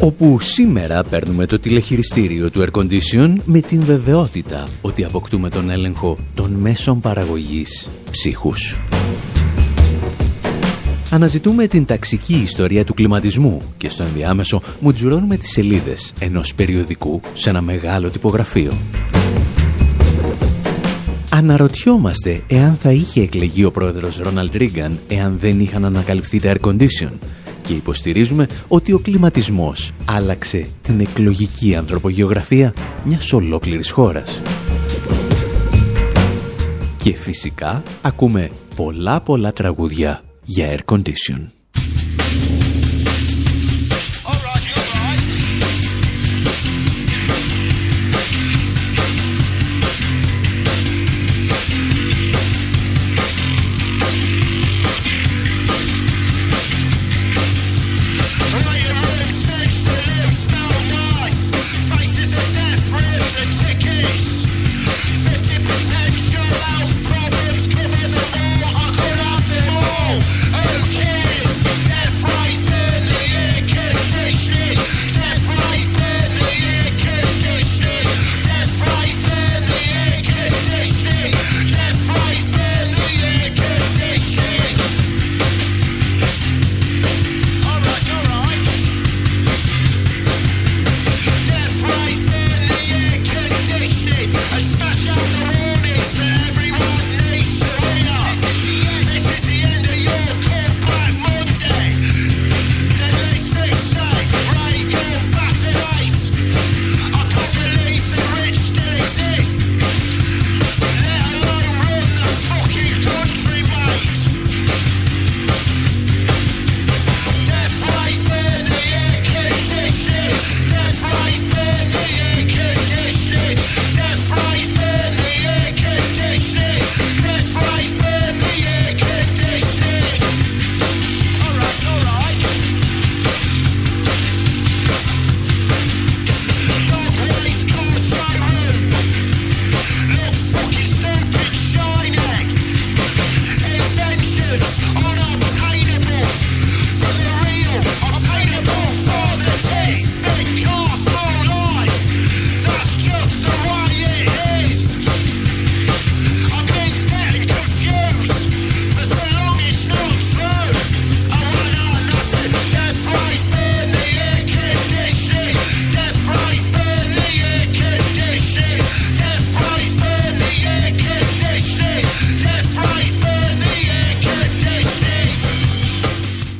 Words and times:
Όπου 0.00 0.40
σήμερα 0.40 1.02
παίρνουμε 1.02 1.46
το 1.46 1.58
τηλεχειριστήριο 1.58 2.50
του 2.50 2.64
Air 2.64 2.80
Condition 2.80 3.34
με 3.44 3.60
την 3.60 3.84
βεβαιότητα 3.84 4.68
ότι 4.80 5.04
αποκτούμε 5.04 5.48
τον 5.48 5.70
έλεγχο 5.70 6.18
των 6.34 6.50
μέσων 6.50 7.00
παραγωγής 7.00 7.88
ψύχους. 8.10 8.78
Αναζητούμε 11.10 11.66
την 11.66 11.84
ταξική 11.84 12.34
ιστορία 12.34 12.84
του 12.84 12.94
κλιματισμού 12.94 13.62
και 13.76 13.88
στο 13.88 14.02
ενδιάμεσο 14.02 14.60
μουτζουρώνουμε 14.80 15.36
τις 15.36 15.50
σελίδες 15.50 16.12
ενός 16.18 16.54
περιοδικού 16.54 17.20
σε 17.32 17.50
ένα 17.50 17.60
μεγάλο 17.60 18.10
τυπογραφείο. 18.10 18.72
Αναρωτιόμαστε 21.30 22.42
εάν 22.46 22.74
θα 22.74 22.90
είχε 22.90 23.20
εκλεγεί 23.20 23.64
ο 23.64 23.70
πρόεδρος 23.70 24.18
Ρόναλντ 24.18 24.54
Ρίγκαν 24.54 24.98
εάν 25.08 25.36
δεν 25.38 25.60
είχαν 25.60 25.84
ανακαλυφθεί 25.84 26.40
τα 26.40 26.54
air 26.54 26.68
condition 26.68 27.10
και 27.68 27.74
υποστηρίζουμε 27.74 28.46
ότι 28.68 28.92
ο 28.92 28.98
κλιματισμός 28.98 29.92
άλλαξε 30.04 30.68
την 30.82 31.00
εκλογική 31.00 31.74
ανθρωπογεωγραφία 31.74 32.74
μιας 33.04 33.32
ολόκληρης 33.32 33.90
χώρας. 33.90 34.42
Και 36.96 37.14
φυσικά 37.14 37.82
ακούμε 38.02 38.50
πολλά 38.76 39.20
πολλά 39.20 39.52
τραγούδια 39.52 40.22
για 40.44 40.76
air 40.76 40.94
condition. 40.94 41.57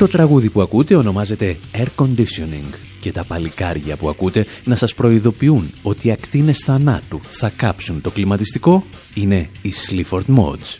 Το 0.08 0.16
τραγούδι 0.16 0.50
που 0.50 0.62
ακούτε 0.62 0.94
ονομάζεται 0.94 1.58
Air 1.72 1.86
Conditioning 1.96 2.74
και 3.00 3.12
τα 3.12 3.24
παλικάρια 3.24 3.96
που 3.96 4.08
ακούτε 4.08 4.46
να 4.64 4.76
σας 4.76 4.94
προειδοποιούν 4.94 5.70
ότι 5.82 6.08
οι 6.08 6.10
ακτίνες 6.10 6.58
θανάτου 6.58 7.20
θα 7.22 7.52
κάψουν 7.56 8.00
το 8.00 8.10
κλιματιστικό 8.10 8.84
είναι 9.14 9.48
οι 9.62 9.72
Sleaford 9.88 10.36
Mods. 10.36 10.78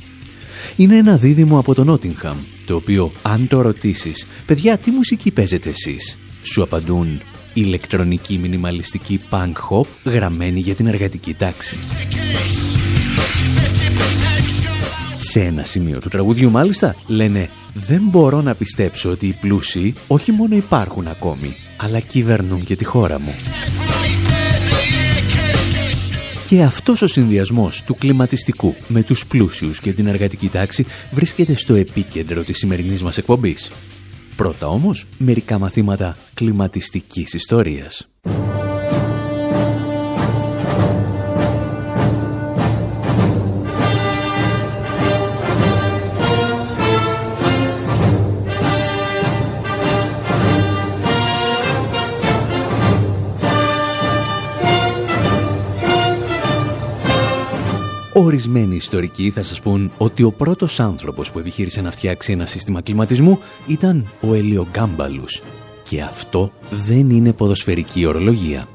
Είναι 0.77 0.97
ένα 0.97 1.17
δίδυμο 1.17 1.59
από 1.59 1.75
το 1.75 1.93
Nottingham, 1.93 2.35
το 2.67 2.75
οποίο 2.75 3.13
αν 3.23 3.49
το 3.49 3.61
ρωτήσεις 3.61 4.27
«Παιδιά, 4.47 4.79
τι 4.79 4.91
μουσική 4.91 5.31
παίζετε 5.31 5.69
εσείς» 5.69 6.19
σου 6.43 6.63
απαντούν 6.63 7.21
ηλεκτρονική 7.55 8.39
μινιμαλιστική 8.39 9.21
punk 9.31 9.53
hop 9.71 9.87
γραμμένη 10.05 10.61
για 10.61 10.75
την 10.75 10.87
εργατική 10.87 11.35
τάξη. 11.35 11.77
Σε 15.21 15.41
ένα 15.41 15.63
σημείο 15.63 15.99
του 15.99 16.09
τραγουδιού 16.09 16.51
μάλιστα 16.51 16.97
λένε 17.07 17.49
«Δεν 17.87 18.03
μπορώ 18.03 18.41
να 18.41 18.55
πιστέψω 18.55 19.11
ότι 19.11 19.27
οι 19.27 19.37
πλούσιοι 19.41 19.95
όχι 20.07 20.33
μόνο 20.33 20.55
υπάρχουν 20.55 21.07
ακόμη, 21.07 21.57
αλλά 21.77 22.01
κυβερνούν 22.01 22.65
και 22.65 22.77
τη 22.77 22.85
χώρα 22.85 23.21
μου». 23.21 23.35
Και 26.49 26.63
αυτός 26.63 27.03
ο 27.03 27.07
συνδυασμός 27.07 27.83
του 27.83 27.95
κλιματιστικού 27.95 28.75
με 28.89 29.03
τους 29.03 29.27
πλούσιους 29.27 29.81
και 29.81 29.93
την 29.93 30.07
εργατική 30.07 30.49
τάξη 30.49 30.87
βρίσκεται 31.11 31.55
στο 31.55 31.75
επίκεντρο 31.75 32.43
της 32.43 32.59
σημερινής 32.59 33.03
μας 33.03 33.19
εκπομπής. 33.19 33.71
Πρώτα 34.37 34.69
όμως, 34.69 35.07
μερικά 35.19 35.59
μαθήματα 35.59 36.17
κλιματιστικής 36.35 37.35
ιστορίας. 37.35 38.09
Ορισμένοι 58.21 58.75
ιστορικοί 58.75 59.31
θα 59.31 59.43
σας 59.43 59.61
πούν 59.61 59.91
ότι 59.99 60.23
ο 60.23 60.33
πρώτος 60.33 60.81
άνθρωπος 60.81 61.33
που 61.33 61.39
επιχείρησε 61.39 61.81
να 61.81 61.91
φτιάξει 61.91 62.33
ένα 62.33 62.47
σύστημα 62.47 62.81
κλιματισμού 62.81 63.39
ήταν 63.67 64.09
ο 64.21 64.35
Ελιογκάμπαλους. 64.35 65.43
Και 65.89 66.03
αυτό 66.03 66.51
δεν 66.71 67.11
είναι 67.11 67.33
ποδοσφαιρική 67.33 68.07
ορολογία. 68.07 68.69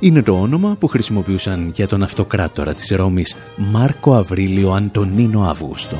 Είναι 0.00 0.22
το 0.22 0.40
όνομα 0.40 0.76
που 0.78 0.86
χρησιμοποιούσαν 0.86 1.72
για 1.74 1.88
τον 1.88 2.02
αυτοκράτορα 2.02 2.74
της 2.74 2.90
Ρώμης 2.90 3.36
Μάρκο 3.56 4.14
Αβρίλιο 4.14 4.72
Αντωνίνο 4.72 5.48
Αύγουστο. 5.48 5.96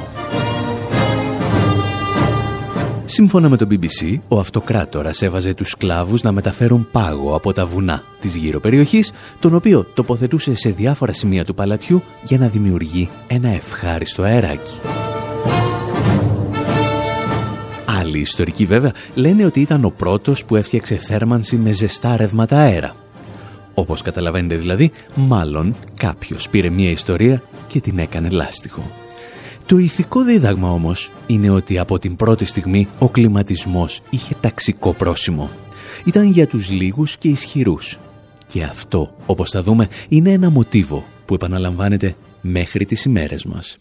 Σύμφωνα 3.16 3.48
με 3.48 3.56
το 3.56 3.66
BBC, 3.70 4.18
ο 4.28 4.38
αυτοκράτορας 4.38 5.22
έβαζε 5.22 5.54
τους 5.54 5.68
σκλάβους 5.68 6.22
να 6.22 6.32
μεταφέρουν 6.32 6.88
πάγο 6.92 7.34
από 7.34 7.52
τα 7.52 7.66
βουνά 7.66 8.02
της 8.20 8.36
γύρω 8.36 8.60
περιοχής, 8.60 9.12
τον 9.40 9.54
οποίο 9.54 9.84
τοποθετούσε 9.94 10.54
σε 10.54 10.70
διάφορα 10.70 11.12
σημεία 11.12 11.44
του 11.44 11.54
παλατιού 11.54 12.02
για 12.24 12.38
να 12.38 12.48
δημιουργεί 12.48 13.08
ένα 13.26 13.48
ευχάριστο 13.48 14.22
αεράκι. 14.22 14.80
Άλλοι 18.00 18.18
ιστορικοί 18.18 18.64
βέβαια 18.64 18.92
λένε 19.14 19.44
ότι 19.44 19.60
ήταν 19.60 19.84
ο 19.84 19.90
πρώτος 19.96 20.44
που 20.44 20.56
έφτιαξε 20.56 20.96
θέρμανση 20.96 21.56
με 21.56 21.72
ζεστά 21.72 22.16
ρεύματα 22.16 22.58
αέρα. 22.58 22.96
Όπως 23.74 24.02
καταλαβαίνετε 24.02 24.56
δηλαδή, 24.56 24.90
μάλλον 25.14 25.76
κάποιος 25.96 26.48
πήρε 26.48 26.68
μια 26.68 26.90
ιστορία 26.90 27.42
και 27.68 27.80
την 27.80 27.98
έκανε 27.98 28.28
λάστιχο. 28.28 29.05
Το 29.66 29.78
ηθικό 29.78 30.24
δίδαγμα 30.24 30.70
όμως 30.70 31.10
είναι 31.26 31.50
ότι 31.50 31.78
από 31.78 31.98
την 31.98 32.16
πρώτη 32.16 32.44
στιγμή 32.44 32.88
ο 32.98 33.08
κλιματισμός 33.08 34.00
είχε 34.10 34.34
ταξικό 34.40 34.92
πρόσημο. 34.92 35.50
Ήταν 36.04 36.30
για 36.30 36.46
τους 36.46 36.70
λίγους 36.70 37.16
και 37.16 37.28
ισχυρούς. 37.28 37.98
Και 38.46 38.62
αυτό, 38.62 39.16
όπως 39.26 39.50
θα 39.50 39.62
δούμε, 39.62 39.88
είναι 40.08 40.30
ένα 40.30 40.50
μοτίβο 40.50 41.04
που 41.24 41.34
επαναλαμβάνεται 41.34 42.16
μέχρι 42.40 42.84
τις 42.84 43.04
ημέρες 43.04 43.44
μας. 43.44 43.78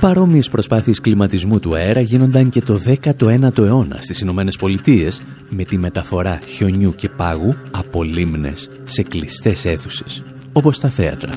Παρόμοιες 0.00 0.48
προσπάθειες 0.48 1.00
κλιματισμού 1.00 1.60
του 1.60 1.74
αέρα 1.74 2.00
γίνονταν 2.00 2.50
και 2.50 2.60
το 2.60 2.80
19ο 2.86 3.58
αιώνα 3.58 3.96
στις 4.00 4.20
Ηνωμένες 4.20 4.56
Πολιτείες 4.56 5.22
με 5.48 5.64
τη 5.64 5.78
μεταφορά 5.78 6.40
χιονιού 6.46 6.94
και 6.94 7.08
πάγου 7.08 7.56
από 7.70 8.02
λίμνες 8.02 8.70
σε 8.84 9.02
κλειστές 9.02 9.64
αίθουσες, 9.64 10.22
όπως 10.52 10.78
τα 10.78 10.88
θέατρα. 10.88 11.32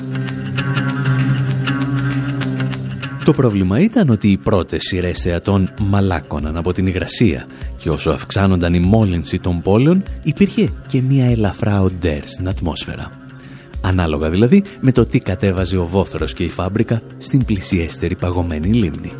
Το 3.24 3.32
πρόβλημα 3.32 3.80
ήταν 3.80 4.08
ότι 4.08 4.28
οι 4.28 4.36
πρώτες 4.36 4.82
σειρές 4.82 5.20
θεατών 5.20 5.70
μαλάκωναν 5.78 6.56
από 6.56 6.72
την 6.72 6.86
υγρασία 6.86 7.46
και 7.78 7.90
όσο 7.90 8.10
αυξάνονταν 8.10 8.74
η 8.74 8.80
μόλυνση 8.80 9.38
των 9.38 9.60
πόλεων 9.60 10.02
υπήρχε 10.22 10.72
και 10.86 11.02
μια 11.02 11.30
ελαφρά 11.30 11.80
οντέρ 11.82 12.26
στην 12.26 12.48
ατμόσφαιρα. 12.48 13.10
Ανάλογα 13.80 14.30
δηλαδή 14.30 14.62
με 14.80 14.92
το 14.92 15.06
τι 15.06 15.18
κατέβαζε 15.18 15.76
ο 15.76 15.86
βόθρος 15.86 16.32
και 16.34 16.44
η 16.44 16.48
φάμπρικα 16.48 17.02
στην 17.18 17.44
πλησιέστερη 17.44 18.16
παγωμένη 18.16 18.68
λίμνη. 18.68 19.12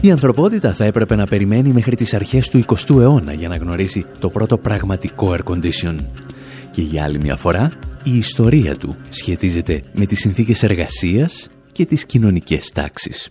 Η 0.00 0.10
ανθρωπότητα 0.10 0.72
θα 0.72 0.84
έπρεπε 0.84 1.16
να 1.16 1.26
περιμένει 1.26 1.72
μέχρι 1.72 1.96
τις 1.96 2.14
αρχές 2.14 2.48
του 2.48 2.64
20ου 2.66 3.00
αιώνα 3.00 3.32
για 3.32 3.48
να 3.48 3.56
γνωρίσει 3.56 4.04
το 4.18 4.30
πρώτο 4.30 4.58
πραγματικό 4.58 5.36
air 5.36 5.52
condition. 5.52 5.96
Και 6.70 6.82
για 6.82 7.04
άλλη 7.04 7.18
μια 7.18 7.36
φορά, 7.36 7.72
η 8.04 8.16
ιστορία 8.16 8.76
του 8.76 8.96
σχετίζεται 9.08 9.82
με 9.94 10.06
τις 10.06 10.18
συνθήκες 10.18 10.62
εργασίας 10.62 11.48
και 11.72 11.84
τις 11.84 12.06
κοινωνικές 12.06 12.70
τάξεις. 12.70 13.30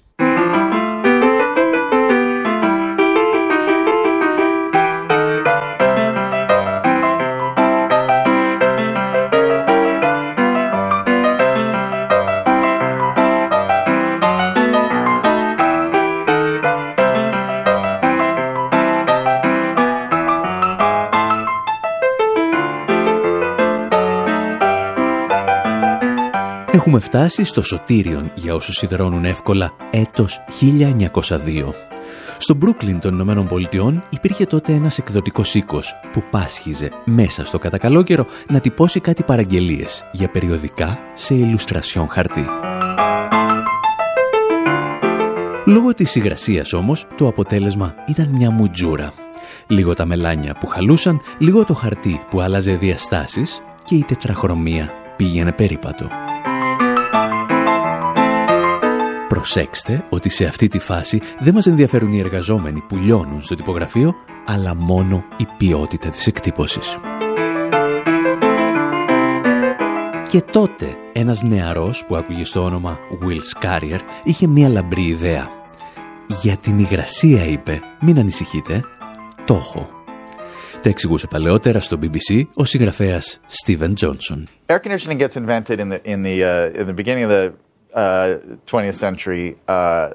Έχουμε 26.79 26.99
φτάσει 26.99 27.43
στο 27.43 27.63
Σωτήριον 27.63 28.31
για 28.35 28.55
όσους 28.55 28.75
σιδερώνουν 28.75 29.25
εύκολα 29.25 29.71
έτος 29.91 30.39
1902. 30.61 31.73
Στο 32.37 32.53
Μπρούκλιν 32.53 32.99
των 32.99 33.13
Ηνωμένων 33.13 33.47
Πολιτειών 33.47 34.03
υπήρχε 34.09 34.45
τότε 34.45 34.73
ένας 34.73 34.97
εκδοτικός 34.97 35.55
οίκος 35.55 35.93
που 36.11 36.23
πάσχιζε 36.31 36.91
μέσα 37.05 37.45
στο 37.45 37.59
κατακαλόκαιρο 37.59 38.25
να 38.49 38.59
τυπώσει 38.59 38.99
κάτι 38.99 39.23
παραγγελίες 39.23 40.03
για 40.11 40.29
περιοδικά 40.29 40.97
σε 41.13 41.33
ηλουστρασιόν 41.33 42.07
χαρτί. 42.09 42.45
Λόγω 45.65 45.93
της 45.93 46.15
υγρασίας 46.15 46.73
όμως, 46.73 47.05
το 47.17 47.27
αποτέλεσμα 47.27 47.95
ήταν 48.07 48.27
μια 48.27 48.51
μουτζούρα. 48.51 49.13
Λίγο 49.67 49.93
τα 49.93 50.05
μελάνια 50.05 50.53
που 50.59 50.67
χαλούσαν, 50.67 51.21
λίγο 51.37 51.63
το 51.63 51.73
χαρτί 51.73 52.21
που 52.29 52.41
άλλαζε 52.41 52.75
διαστάσεις 52.75 53.61
και 53.83 53.95
η 53.95 54.03
τετραχρωμία 54.03 54.89
πήγαινε 55.15 55.51
περίπατο. 55.51 56.28
Προσέξτε 59.29 60.05
ότι 60.09 60.29
σε 60.29 60.45
αυτή 60.45 60.67
τη 60.67 60.79
φάση 60.79 61.21
δεν 61.39 61.53
μας 61.53 61.65
ενδιαφέρουν 61.65 62.13
οι 62.13 62.19
εργαζόμενοι 62.19 62.81
που 62.81 62.97
λιώνουν 62.97 63.41
στο 63.41 63.55
τυπογραφείο, 63.55 64.15
αλλά 64.45 64.75
μόνο 64.75 65.23
η 65.37 65.45
ποιότητα 65.57 66.09
της 66.09 66.27
εκτύπωσης. 66.27 66.97
Και 70.29 70.41
τότε 70.41 70.95
ένας 71.13 71.41
νεαρός 71.41 72.05
που 72.05 72.15
άκουγε 72.15 72.43
στο 72.43 72.63
όνομα 72.63 72.97
Will 73.21 73.39
Scarier 73.59 73.99
είχε 74.23 74.47
μία 74.47 74.69
λαμπρή 74.69 75.03
ιδέα. 75.03 75.49
«Για 76.41 76.57
την 76.57 76.79
υγρασία» 76.79 77.45
είπε, 77.45 77.81
«μην 78.01 78.19
ανησυχείτε, 78.19 78.83
το 79.45 79.53
έχω». 79.53 79.89
Τα 80.81 80.89
εξηγούσε 80.89 81.27
παλαιότερα 81.27 81.79
στο 81.79 81.97
BBC 82.01 82.43
ο 82.53 82.63
συγγραφέας 82.63 83.39
Steven 83.63 83.93
Johnson. 84.01 84.43
Air 84.65 84.79
conditioning 84.79 85.19
gets 85.19 85.35
invented 85.35 85.79
in 85.79 85.89
the, 85.89 86.01
in 86.03 86.23
the, 86.23 86.43
uh, 86.43 86.81
in 86.81 86.85
the 86.87 87.03
beginning 87.03 87.23
of 87.23 87.29
the 87.29 87.68
uh, 87.93 88.37
20th 88.67 88.95
century 88.95 89.57
uh, 89.67 90.11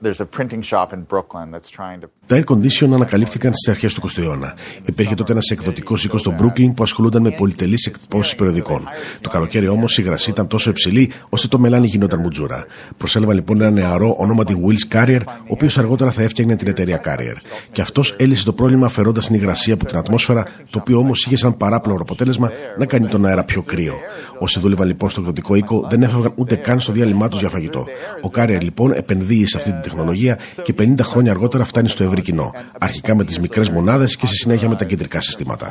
there's 0.00 0.20
a 0.20 0.26
printing 0.36 0.62
shop 0.62 0.92
in 0.92 1.02
Brooklyn 1.12 1.50
that's 1.50 1.70
trying 1.78 2.00
to 2.00 2.08
τα 2.26 2.36
air 2.36 2.44
condition 2.44 2.92
ανακαλύφθηκαν 2.92 3.54
στις 3.54 3.68
αρχές 3.68 3.94
του 3.94 4.08
20ου 4.08 4.22
αιώνα. 4.22 4.54
Υπήρχε 4.84 5.14
τότε 5.14 5.32
ένας 5.32 5.50
εκδοτικός 5.50 6.04
οίκος 6.04 6.20
στο 6.20 6.34
Brooklyn 6.38 6.72
που 6.76 6.82
ασχολούνταν 6.82 7.22
με 7.22 7.30
πολυτελείς 7.30 7.86
εκπτώσεις 7.86 8.34
περιοδικών. 8.34 8.82
Το 9.20 9.28
καλοκαίρι 9.28 9.68
όμως 9.68 9.98
η 9.98 10.02
υγρασία 10.04 10.32
ήταν 10.32 10.46
τόσο 10.46 10.70
υψηλή 10.70 11.10
ώστε 11.28 11.48
το 11.48 11.58
μελάνι 11.58 11.86
γινόταν 11.86 12.20
μουτζούρα. 12.20 12.64
Προσέλαβαν 12.96 13.34
λοιπόν 13.34 13.60
ένα 13.60 13.70
νεαρό 13.70 14.14
ονόματι 14.18 14.56
Wills 14.66 14.96
Carrier, 14.96 15.20
ο 15.26 15.30
οποίος 15.48 15.78
αργότερα 15.78 16.10
θα 16.10 16.22
έφτιαχνε 16.22 16.56
την 16.56 16.68
εταιρεία 16.68 17.00
Carrier. 17.04 17.36
Και 17.72 17.80
αυτός 17.80 18.14
έλυσε 18.18 18.44
το 18.44 18.52
πρόβλημα 18.52 18.86
αφαιρώντας 18.86 19.26
την 19.26 19.34
υγρασία 19.34 19.74
από 19.74 19.84
την 19.84 19.98
ατμόσφαιρα, 19.98 20.46
το 20.70 20.78
οποίο 20.78 20.98
όμως 20.98 21.24
είχε 21.24 21.36
σαν 21.36 21.56
παράπλευρο 21.56 22.02
αποτέλεσμα 22.02 22.50
να 22.78 22.86
κάνει 22.86 23.06
τον 23.06 23.26
αέρα 23.26 23.44
πιο 23.44 23.62
κρύο. 23.62 23.94
Όσοι 24.38 24.60
δούλευαν 24.60 24.86
λοιπόν 24.86 25.10
στο 25.10 25.20
εκδοτικό 25.20 25.54
οίκο 25.54 25.86
δεν 25.90 26.02
έφευγαν 26.02 26.32
ούτε 26.34 26.54
καν 26.54 26.80
στο 26.80 26.92
διάλειμμά 26.92 27.28
τους 27.28 27.40
για 27.40 27.48
φαγητό. 27.48 27.86
Ο 28.22 28.30
Carrier 28.34 28.58
λοιπόν 28.60 28.92
επενδύει 28.92 29.46
σε 29.46 29.56
αυτή 29.56 29.71
την 29.72 29.82
τεχνολογία 29.82 30.38
και 30.62 30.74
50 30.78 30.94
χρόνια 31.02 31.30
αργότερα 31.30 31.64
φτάνει 31.64 31.88
στο 31.88 32.04
ευρύ 32.04 32.20
κοινό. 32.20 32.54
Αρχικά 32.78 33.14
με 33.14 33.24
τις 33.24 33.40
μικρές 33.40 33.70
μονάδες 33.70 34.16
και 34.16 34.26
στη 34.26 34.36
συνέχεια 34.36 34.68
με 34.68 34.74
τα 34.74 34.84
κεντρικά 34.84 35.20
συστήματα. 35.20 35.68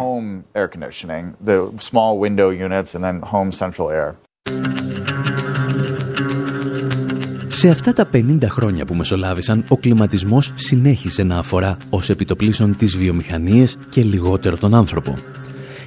Σε 7.47 7.69
αυτά 7.69 7.93
τα 7.93 8.09
50 8.13 8.37
χρόνια 8.49 8.85
που 8.85 8.93
μεσολάβησαν, 8.93 9.65
ο 9.67 9.77
κλιματισμός 9.77 10.51
συνέχισε 10.55 11.23
να 11.23 11.37
αφορά 11.37 11.77
ως 11.89 12.09
επιτοπλίσεων 12.09 12.77
τις 12.77 12.97
βιομηχανίες 12.97 13.77
και 13.89 14.03
λιγότερο 14.03 14.57
τον 14.57 14.75
άνθρωπο. 14.75 15.17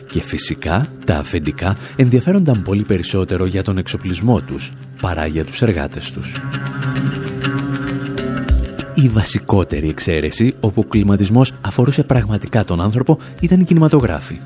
Και 0.08 0.20
φυσικά 0.20 0.86
τα 1.04 1.16
αφεντικά 1.16 1.76
ενδιαφέρονταν 1.96 2.62
πολύ 2.62 2.84
περισσότερο 2.84 3.46
για 3.46 3.62
τον 3.62 3.78
εξοπλισμό 3.78 4.40
τους 4.40 4.72
παρά 5.00 5.26
για 5.26 5.44
τους 5.44 5.62
εργάτες 5.62 6.10
τους. 6.10 6.34
Η 8.94 9.08
βασικότερη 9.08 9.88
εξαίρεση 9.88 10.54
όπου 10.60 10.80
ο 10.80 10.88
κλιματισμός 10.88 11.52
αφορούσε 11.60 12.02
πραγματικά 12.02 12.64
τον 12.64 12.80
άνθρωπο 12.80 13.18
ήταν 13.40 13.60
οι 13.60 13.64
κινηματογράφοι. 13.64 14.40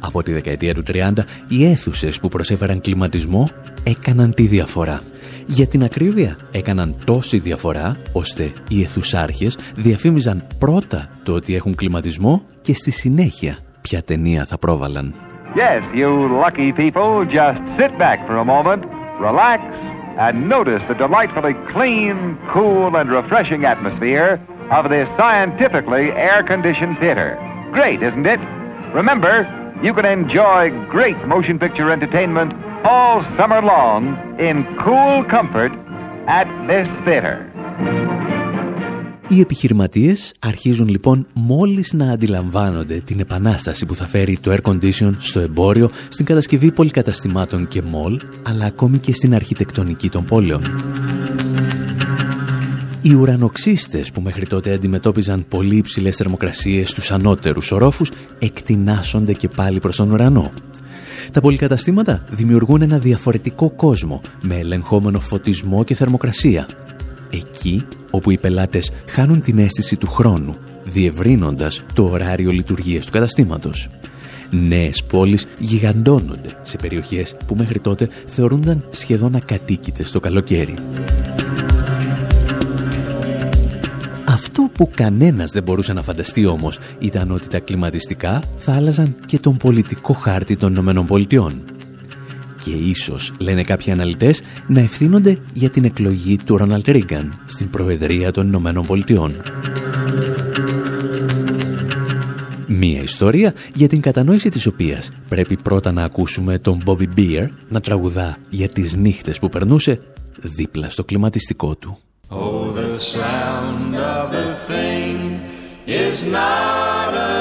Από 0.00 0.22
τη 0.22 0.32
δεκαετία 0.32 0.74
του 0.74 0.82
30 0.86 1.12
οι 1.48 1.66
αίθουσες 1.66 2.20
που 2.20 2.28
προσέφεραν 2.28 2.80
κλιματισμό 2.80 3.48
έκαναν 3.84 4.34
τη 4.34 4.46
διαφορά. 4.46 5.00
Για 5.46 5.66
την 5.66 5.82
ακρίβεια 5.82 6.36
έκαναν 6.50 6.94
τόση 7.04 7.38
διαφορά 7.38 7.96
ώστε 8.12 8.52
οι 8.68 8.82
αιθουσάρχες 8.82 9.58
διαφήμιζαν 9.74 10.46
πρώτα 10.58 11.08
το 11.22 11.32
ότι 11.32 11.54
έχουν 11.54 11.74
κλιματισμό 11.74 12.42
και 12.62 12.74
στη 12.74 12.90
συνέχεια 12.90 13.58
ποια 13.80 14.02
ταινία 14.02 14.44
θα 14.44 14.58
πρόβαλαν. 14.58 15.14
Yes, 15.54 15.82
you 15.94 16.08
lucky 16.44 16.72
people, 16.72 17.26
just 17.26 17.60
sit 17.78 17.92
back 17.98 18.18
for 18.26 18.36
a 18.36 18.44
moment, 18.44 18.82
relax 19.20 19.60
and 20.18 20.48
notice 20.48 20.86
the 20.86 20.94
delightfully 20.94 21.54
clean, 21.70 22.38
cool, 22.48 22.96
and 22.96 23.10
refreshing 23.10 23.64
atmosphere 23.64 24.40
of 24.70 24.88
this 24.90 25.10
scientifically 25.16 26.12
air-conditioned 26.12 26.98
theater. 26.98 27.38
Great, 27.72 28.02
isn't 28.02 28.26
it? 28.26 28.40
Remember, 28.94 29.46
you 29.82 29.92
can 29.92 30.04
enjoy 30.04 30.70
great 30.86 31.16
motion 31.26 31.58
picture 31.58 31.90
entertainment 31.90 32.54
all 32.84 33.22
summer 33.22 33.62
long 33.62 34.38
in 34.38 34.64
cool 34.78 35.24
comfort 35.24 35.72
at 36.26 36.46
this 36.66 36.88
theater. 37.00 37.48
Οι 39.34 39.40
επιχειρηματίες 39.40 40.34
αρχίζουν 40.38 40.88
λοιπόν 40.88 41.26
μόλις 41.32 41.92
να 41.92 42.12
αντιλαμβάνονται 42.12 43.00
την 43.04 43.20
επανάσταση 43.20 43.86
που 43.86 43.94
θα 43.94 44.06
φέρει 44.06 44.38
το 44.38 44.52
air 44.52 44.70
condition 44.70 45.12
στο 45.18 45.40
εμπόριο, 45.40 45.90
στην 46.08 46.24
κατασκευή 46.24 46.70
πολυκαταστημάτων 46.70 47.68
και 47.68 47.82
μόλ, 47.82 48.20
αλλά 48.42 48.64
ακόμη 48.64 48.98
και 48.98 49.14
στην 49.14 49.34
αρχιτεκτονική 49.34 50.08
των 50.08 50.24
πόλεων. 50.24 50.62
Οι 53.02 53.14
ουρανοξύστες 53.14 54.10
που 54.10 54.20
μέχρι 54.20 54.46
τότε 54.46 54.72
αντιμετώπιζαν 54.72 55.44
πολύ 55.48 55.76
υψηλές 55.76 56.16
θερμοκρασίες 56.16 56.90
στους 56.90 57.10
ανώτερους 57.10 57.72
ορόφους 57.72 58.10
εκτινάσσονται 58.38 59.32
και 59.32 59.48
πάλι 59.48 59.78
προς 59.78 59.96
τον 59.96 60.10
ουρανό. 60.10 60.52
Τα 61.32 61.40
πολυκαταστήματα 61.40 62.26
δημιουργούν 62.30 62.82
ένα 62.82 62.98
διαφορετικό 62.98 63.70
κόσμο 63.70 64.20
με 64.42 64.58
ελεγχόμενο 64.58 65.20
φωτισμό 65.20 65.84
και 65.84 65.94
θερμοκρασία. 65.94 66.66
Εκεί 67.30 67.84
όπου 68.14 68.30
οι 68.30 68.38
πελάτες 68.38 68.90
χάνουν 69.06 69.40
την 69.40 69.58
αίσθηση 69.58 69.96
του 69.96 70.06
χρόνου, 70.06 70.56
διευρύνοντας 70.84 71.82
το 71.94 72.04
ωράριο 72.04 72.50
λειτουργίας 72.50 73.06
του 73.06 73.12
καταστήματος. 73.12 73.88
Νέες 74.50 75.04
πόλεις 75.04 75.46
γιγαντώνονται 75.58 76.48
σε 76.62 76.76
περιοχές 76.76 77.36
που 77.46 77.54
μέχρι 77.54 77.78
τότε 77.80 78.08
θεωρούνταν 78.26 78.84
σχεδόν 78.90 79.34
ακατοίκητες 79.34 80.10
το 80.10 80.20
καλοκαίρι. 80.20 80.74
Αυτό 84.28 84.70
που 84.74 84.90
κανένας 84.94 85.50
δεν 85.50 85.62
μπορούσε 85.62 85.92
να 85.92 86.02
φανταστεί 86.02 86.46
όμως 86.46 86.78
ήταν 86.98 87.30
ότι 87.30 87.48
τα 87.48 87.58
κλιματιστικά 87.58 88.42
θα 88.56 88.72
άλλαζαν 88.72 89.16
και 89.26 89.38
τον 89.38 89.56
πολιτικό 89.56 90.12
χάρτη 90.12 90.56
των 90.56 90.70
Ηνωμένων 90.70 91.06
Πολιτειών. 91.06 91.71
Και 92.64 92.70
ίσως, 92.70 93.32
λένε 93.38 93.62
κάποιοι 93.62 93.92
αναλυτές, 93.92 94.42
να 94.66 94.80
ευθύνονται 94.80 95.38
για 95.52 95.70
την 95.70 95.84
εκλογή 95.84 96.36
του 96.36 96.56
Ρόναλτ 96.56 96.88
Ρίγκαν 96.88 97.42
στην 97.46 97.70
Προεδρία 97.70 98.32
των 98.32 98.46
Ηνωμένων 98.46 98.86
Πολιτειών. 98.86 99.42
Μία 102.66 103.02
ιστορία 103.02 103.54
για 103.74 103.88
την 103.88 104.00
κατανόηση 104.00 104.48
της 104.48 104.66
οποίας 104.66 105.10
πρέπει 105.28 105.56
πρώτα 105.56 105.92
να 105.92 106.04
ακούσουμε 106.04 106.58
τον 106.58 106.82
Bobby 106.86 107.06
Beer 107.16 107.48
να 107.68 107.80
τραγουδά 107.80 108.36
για 108.48 108.68
τις 108.68 108.96
νύχτες 108.96 109.38
που 109.38 109.48
περνούσε 109.48 110.00
δίπλα 110.40 110.90
στο 110.90 111.04
κλιματιστικό 111.04 111.76
του. 111.76 111.98
Oh, 112.28 112.72
the 112.80 112.98
sound 112.98 113.94
of 113.94 114.26
the 114.38 114.50
thing 114.70 115.16
is 115.86 116.16
not 116.38 117.12
a 117.14 117.34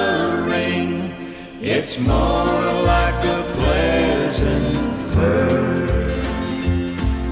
ring. 0.53 0.89
It's 1.61 1.95
more 2.11 2.61
like 2.89 3.00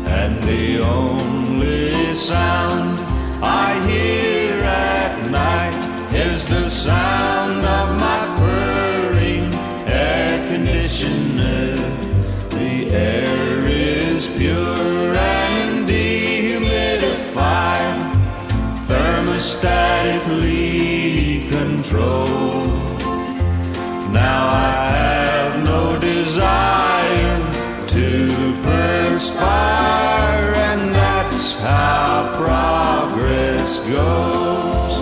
And 0.08 0.40
the 0.44 0.80
only 0.80 2.14
sound 2.14 3.00
I 3.42 3.80
hear 3.88 4.54
at 4.64 5.32
night 5.32 5.74
is 6.14 6.46
the 6.46 6.70
sound 6.70 7.66
of 7.66 8.00
my 8.00 8.28
purring 8.38 9.52
air 9.88 10.48
conditioner. 10.48 11.76
The 12.50 12.92
air 12.92 13.66
is 13.66 14.28
pure. 14.38 15.16
And 15.18 15.88
dehumidified, 15.90 18.14
thermostatically 18.86 21.50
controlled. 21.50 23.02
Now 24.14 24.48
I 24.48 25.19
perspire, 29.40 30.54
and 30.70 30.94
that's 30.94 31.60
how 31.62 32.32
progress 32.36 33.80
goes. 33.90 34.94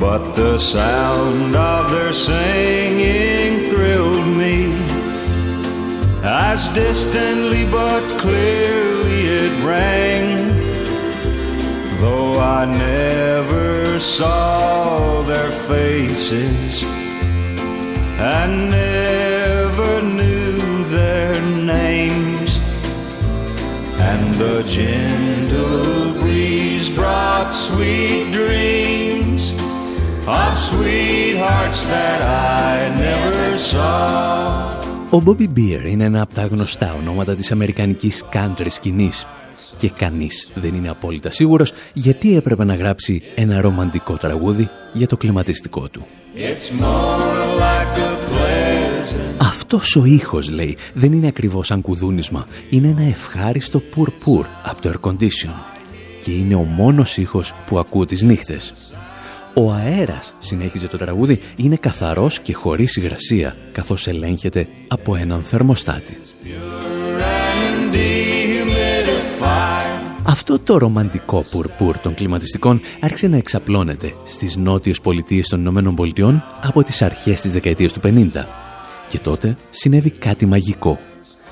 But 0.00 0.34
the 0.34 0.58
sound 0.58 1.56
of 1.56 1.90
their 1.90 2.12
singing 2.12 3.70
thrilled 3.70 4.26
me 4.36 4.74
as 6.22 6.68
distantly 6.70 7.64
but 7.70 8.02
clearly 8.20 9.20
it 9.42 9.64
rang 9.64 10.26
Though 12.00 12.38
I 12.38 12.66
never 12.66 13.98
saw 13.98 15.22
their 15.22 15.50
faces 15.50 16.82
and 18.18 18.70
never 18.70 20.02
knew 20.02 20.35
the 24.42 24.62
gentle 24.76 26.12
breeze 26.20 26.88
brought 26.98 27.50
sweet 27.66 28.24
dreams 28.38 29.42
of 30.40 30.52
sweethearts 30.68 31.80
that 31.92 32.20
I 32.20 32.74
never 33.04 33.56
saw. 33.70 34.76
Ο 35.10 35.22
Bobby 35.26 35.48
Beer 35.56 35.86
είναι 35.86 36.04
ένα 36.04 36.20
από 36.22 36.34
τα 36.34 36.46
γνωστά 36.46 36.94
ονόματα 37.00 37.34
της 37.34 37.52
αμερικανικής 37.52 38.24
country 38.32 38.66
σκηνής 38.68 39.26
και 39.76 39.90
κανείς 39.90 40.48
δεν 40.54 40.74
είναι 40.74 40.88
απόλυτα 40.88 41.30
σίγουρος 41.30 41.72
γιατί 41.92 42.36
έπρεπε 42.36 42.64
να 42.64 42.74
γράψει 42.74 43.22
ένα 43.34 43.60
ρομαντικό 43.60 44.16
τραγούδι 44.16 44.68
για 44.92 45.06
το 45.06 45.16
κλιματιστικό 45.16 45.88
του. 45.88 46.06
Αυτός 49.68 49.96
ο 49.96 50.04
ήχος, 50.04 50.50
λέει, 50.50 50.76
δεν 50.94 51.12
είναι 51.12 51.26
ακριβώς 51.26 51.66
σαν 51.66 51.80
κουδούνισμα. 51.80 52.46
Είναι 52.70 52.88
ένα 52.88 53.02
ευχάριστο 53.02 53.80
πουρ-πουρ 53.80 54.46
από 54.62 54.82
το 54.82 54.90
air 54.90 55.10
condition. 55.10 55.54
Και 56.22 56.30
είναι 56.30 56.54
ο 56.54 56.62
μόνος 56.62 57.16
ήχος 57.16 57.52
που 57.66 57.78
ακούω 57.78 58.04
τις 58.04 58.22
νύχτες. 58.22 58.72
Ο 59.54 59.72
αέρας, 59.72 60.34
συνέχιζε 60.38 60.86
το 60.86 60.96
τραγούδι, 60.96 61.38
είναι 61.56 61.76
καθαρός 61.76 62.40
και 62.40 62.54
χωρίς 62.54 62.96
υγρασία, 62.96 63.56
καθώς 63.72 64.06
ελέγχεται 64.06 64.68
από 64.88 65.16
έναν 65.16 65.42
θερμοστάτη. 65.42 66.18
Αυτό 70.26 70.58
το 70.58 70.78
ρομαντικό 70.78 71.44
πουρπούρ 71.50 71.98
των 71.98 72.14
κλιματιστικών 72.14 72.80
άρχισε 73.00 73.28
να 73.28 73.36
εξαπλώνεται 73.36 74.14
στις 74.24 74.56
νότιες 74.56 75.00
πολιτείες 75.00 75.48
των 75.48 75.60
Ηνωμένων 75.60 75.94
Πολιτειών 75.94 76.42
από 76.62 76.82
τις 76.82 77.02
αρχές 77.02 77.40
της 77.40 77.52
δεκαετίας 77.52 77.92
του 77.92 78.00
50. 78.00 78.65
Και 79.08 79.18
τότε 79.18 79.56
συνέβη 79.70 80.10
κάτι 80.10 80.46
μαγικό. 80.46 80.98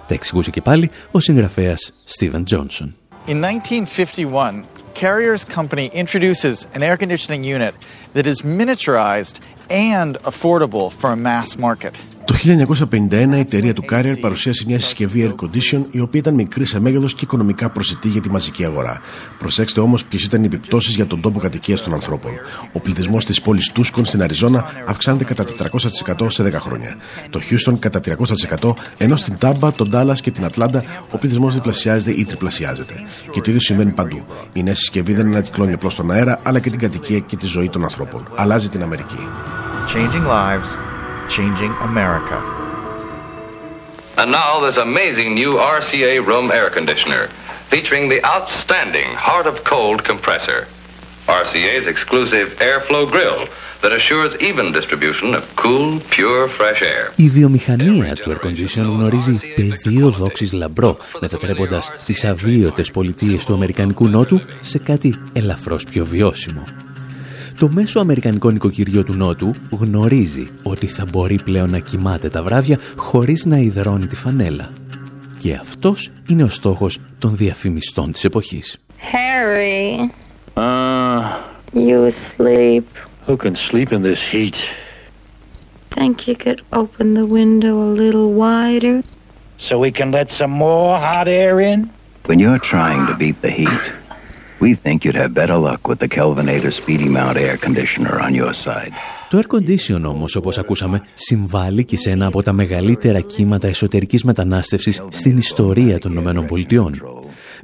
Τα 0.08 0.14
εξηγούσε 0.14 0.50
και 0.50 0.60
πάλι 0.60 0.90
ο 1.10 1.20
συγγραφέας 1.20 1.92
Steven 2.18 2.42
Johnson. 2.50 2.92
In 3.26 3.40
1951, 3.40 4.64
Carrier's 4.94 5.44
company 5.44 5.86
introduces 5.94 6.66
an 6.74 6.82
air 6.82 6.96
conditioning 6.96 7.42
unit 7.42 7.74
that 8.14 8.26
is 8.26 8.42
miniaturized 8.42 9.40
and 9.70 10.12
affordable 10.30 10.92
for 10.92 11.10
a 11.10 11.16
mass 11.16 11.56
market. 11.56 11.94
Το 12.24 12.34
1951 12.90 13.12
η 13.34 13.38
εταιρεία 13.38 13.74
του 13.74 13.84
Carrier 13.90 14.16
παρουσίασε 14.20 14.64
μια 14.66 14.80
συσκευή 14.80 15.28
air 15.28 15.44
condition 15.44 15.82
η 15.90 16.00
οποία 16.00 16.20
ήταν 16.20 16.34
μικρή 16.34 16.64
σε 16.64 16.80
μέγεθος 16.80 17.14
και 17.14 17.24
οικονομικά 17.24 17.70
προσιτή 17.70 18.08
για 18.08 18.20
τη 18.20 18.30
μαζική 18.30 18.64
αγορά. 18.64 19.00
Προσέξτε 19.38 19.80
όμως 19.80 20.04
ποιες 20.04 20.24
ήταν 20.24 20.42
οι 20.42 20.46
επιπτώσεις 20.46 20.94
για 20.94 21.06
τον 21.06 21.20
τόπο 21.20 21.38
κατοικίας 21.38 21.82
των 21.82 21.92
ανθρώπων. 21.92 22.32
Ο 22.72 22.80
πληθυσμός 22.80 23.24
της 23.24 23.40
πόλης 23.40 23.72
Τούσκον 23.72 24.04
στην 24.04 24.22
Αριζόνα 24.22 24.64
αυξάνεται 24.86 25.24
κατά 25.24 25.44
400% 25.44 26.30
σε 26.30 26.42
10 26.42 26.52
χρόνια. 26.52 26.96
Το 27.30 27.40
Houston 27.50 27.78
κατά 27.78 28.00
300% 28.60 28.74
ενώ 28.96 29.16
στην 29.16 29.38
Τάμπα, 29.38 29.72
το 29.72 29.88
Ντάλλας 29.88 30.14
και 30.14 30.30
την 30.30 30.44
Ατλάντα 30.44 30.84
ο 31.10 31.18
πληθυσμός 31.18 31.54
διπλασιάζεται 31.54 32.10
ή 32.10 32.24
τριπλασιάζεται. 32.24 32.94
Και 33.30 33.40
το 33.40 33.44
ίδιο 33.46 33.60
συμβαίνει 33.60 33.90
παντού. 33.90 34.24
Η 34.52 34.62
νέα 34.62 34.74
συσκευή 34.74 35.12
δεν 35.12 35.26
ανακυκλώνει 35.26 35.72
απλώς 35.72 35.94
τον 35.94 36.10
αέρα 36.10 36.40
αλλά 36.42 36.60
και 36.60 36.70
την 36.70 36.78
κατοικία 36.78 37.18
και 37.18 37.36
τη 37.36 37.46
ζωή 37.46 37.68
των 37.68 37.82
ανθρώπων. 37.82 38.28
Αλλάζει 38.36 38.68
την 38.68 38.82
Αμερική. 38.82 39.28
Changing 39.94 40.26
lives 40.26 40.93
changing 41.29 41.73
America. 41.89 42.37
And 44.17 44.31
now 44.31 44.59
this 44.65 44.77
amazing 44.77 45.29
new 45.33 45.53
RCA 45.77 46.25
room 46.25 46.51
air 46.51 46.69
conditioner 46.69 47.23
featuring 47.73 48.09
the 48.13 48.21
outstanding 48.33 49.09
Heart 49.25 49.47
of 49.51 49.63
Cold 49.63 50.03
compressor. 50.03 50.67
RCA's 51.27 51.85
exclusive 51.93 52.47
airflow 52.69 53.03
grill 53.15 53.47
that 53.81 53.91
assures 53.99 54.31
even 54.47 54.65
distribution 54.79 55.29
of 55.35 55.43
cool, 55.55 55.99
pure, 56.15 56.47
fresh 56.57 56.81
air. 56.81 57.13
Η 57.15 57.29
βιομηχανία 57.29 58.15
του 58.15 58.31
air 58.31 58.47
conditioner 58.47 58.85
γνωρίζει 58.85 59.39
πεδίο 59.55 60.09
δόξης 60.09 60.51
λαμπρό, 60.51 60.97
μετατρέποντας 61.19 61.91
τις 62.05 62.25
αβίωτες 62.25 62.91
πολιτείες 62.91 63.45
του 63.45 63.53
Αμερικανικού 63.53 64.07
Νότου 64.07 64.41
σε 64.59 64.77
κάτι 64.77 65.19
ελαφρώς 65.33 65.83
πιο 65.83 66.05
βιώσιμο. 66.05 66.82
Το 67.64 67.70
μέσο 67.70 68.00
αμερικανικό 68.00 68.50
νοικοκυριό 68.50 69.04
του 69.04 69.12
Νότου 69.12 69.54
γνωρίζει 69.70 70.48
ότι 70.62 70.86
θα 70.86 71.04
μπορεί 71.10 71.40
πλέον 71.44 71.70
να 71.70 71.78
κοιμάται 71.78 72.28
τα 72.28 72.42
βράδια 72.42 72.78
χωρίς 72.96 73.44
να 73.44 73.56
υδρώνει 73.56 74.06
τη 74.06 74.16
φανέλα. 74.16 74.68
Και 75.38 75.54
αυτός 75.54 76.10
είναι 76.28 76.42
ο 76.42 76.48
στόχος 76.48 76.98
των 77.18 77.36
διαφημιστών 77.36 78.12
της 78.12 78.24
εποχής. 78.24 78.78
Harry, 79.12 80.10
uh, 80.54 81.40
you 81.72 82.10
sleep. 82.10 82.84
Who 83.26 83.36
can 83.36 83.54
sleep 83.56 83.92
in 83.92 84.02
this 84.02 84.20
heat? 84.32 84.56
Think 85.94 86.14
you 86.28 86.36
could 86.44 86.60
open 86.72 87.14
the 87.14 87.26
window 87.38 87.74
a 87.88 87.90
little 88.02 88.28
wider? 88.44 88.96
So 89.66 89.78
we 89.78 89.90
can 89.98 90.10
let 90.18 90.28
some 90.40 90.52
more 90.66 90.92
hot 91.06 91.28
air 91.28 91.54
in? 91.72 91.78
When 92.28 92.38
you're 92.42 92.64
trying 92.74 93.02
to 93.10 93.14
beat 93.22 93.38
the 93.46 93.52
heat, 93.60 93.82
We 94.64 94.72
think 94.84 94.98
you'd 95.04 95.20
have 95.24 95.34
better 95.42 95.58
luck 95.68 95.82
with 95.90 95.98
the 96.04 96.08
Kelvinator 96.08 96.72
Speedy 96.80 97.08
Mount 97.18 97.36
air 97.36 97.56
conditioner 97.66 98.14
on 98.26 98.32
your 98.34 98.52
side. 98.64 98.92
Το 99.28 99.38
air 99.38 99.56
condition 99.56 100.04
όμως, 100.04 100.36
όπως 100.36 100.58
ακούσαμε, 100.58 101.00
συμβάλλει 101.14 101.84
και 101.84 101.96
σε 101.96 102.10
ένα 102.10 102.26
από 102.26 102.42
τα 102.42 102.52
μεγαλύτερα 102.52 103.20
κύματα 103.20 103.68
εσωτερικής 103.68 104.24
μετανάστευσης 104.24 105.02
στην 105.08 105.36
ιστορία 105.36 105.98
των 105.98 106.12
Ηνωμένων 106.12 106.46
Πολιτειών. 106.46 107.02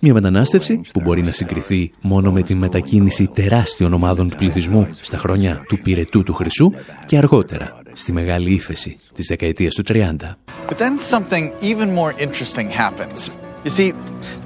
Μια 0.01 0.13
μετανάστευση 0.13 0.81
που 0.93 1.01
μπορεί 1.01 1.23
να 1.23 1.33
συγκριθεί 1.33 1.93
μόνο 2.01 2.33
με 2.33 2.43
τη 2.43 2.55
μετακίνηση 2.55 3.27
τεράστιων 3.27 3.93
ομάδων 3.93 4.29
του 4.29 4.37
πληθυσμού 4.37 4.89
στα 5.01 5.19
χρόνια 5.19 5.65
του 5.69 5.79
πυρετού 5.79 6.23
του 6.23 6.35
Χρυσού 6.35 6.71
και 7.07 7.17
αργότερα 7.17 7.81
στη 7.93 8.13
μεγάλη 8.13 8.53
ύφεση 8.53 8.99
της 9.15 9.27
δεκαετίας 9.27 9.75
του 9.75 9.83
30. 9.89 9.95
But 10.69 10.79
then 10.79 10.99
something 10.99 11.53
even 11.61 11.95
more 11.95 12.13
interesting 12.27 12.69
happens. 12.71 13.50
You 13.63 13.71
see, 13.71 13.93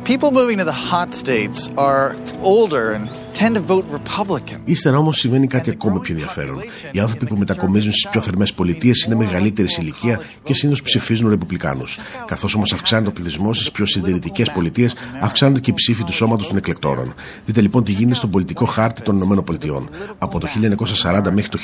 people 0.04 0.32
moving 0.32 0.58
to 0.58 0.64
the 0.64 0.72
hot 0.72 1.14
states 1.14 1.68
are 1.78 2.16
older 2.42 2.92
and 2.92 3.08
tend 3.38 3.56
to 3.56 3.62
vote 3.66 3.84
Republican. 3.98 4.58
Ύστερα 4.64 4.98
όμως 4.98 5.18
συμβαίνει 5.18 5.46
κάτι 5.46 5.70
ακόμα 5.70 6.00
πιο 6.00 6.14
ενδιαφέρον. 6.14 6.56
Οι 6.92 6.98
άνθρωποι 6.98 7.26
που 7.26 7.36
μετακομίζουν 7.36 7.92
στις 7.92 8.08
πιο 8.10 8.20
θερμές 8.20 8.52
πολιτείες 8.52 9.02
είναι 9.02 9.14
μεγαλύτερης 9.14 9.72
σε 9.72 9.80
ηλικία 9.80 10.20
και 10.42 10.54
συνήθως 10.54 10.82
ψηφίζουν 10.82 11.28
Ρεπουμπλικάνους. 11.28 11.98
Καθώς 12.26 12.54
όμως 12.54 12.72
αυξάνεται 12.72 13.08
ο 13.08 13.12
πληθυσμός 13.12 13.56
στις 13.56 13.70
πιο 13.70 13.86
συντηρητικές 13.86 14.50
πολιτείες, 14.50 14.94
αυξάνονται 15.20 15.60
και 15.60 15.70
οι 15.70 15.74
ψήφοι 15.74 16.04
του 16.04 16.12
σώματος 16.12 16.48
των 16.48 16.56
εκλεκτόρων. 16.56 17.14
Δείτε 17.44 17.60
λοιπόν 17.60 17.84
τι 17.84 17.92
γίνεται 17.92 18.14
στον 18.14 18.30
πολιτικό 18.30 18.64
χάρτη 18.64 19.02
των 19.02 19.16
ΗΠΑ. 19.16 19.78
Από 20.18 20.38
το 20.38 20.46
1940 20.46 21.30
μέχρι 21.32 21.48
το 21.48 21.58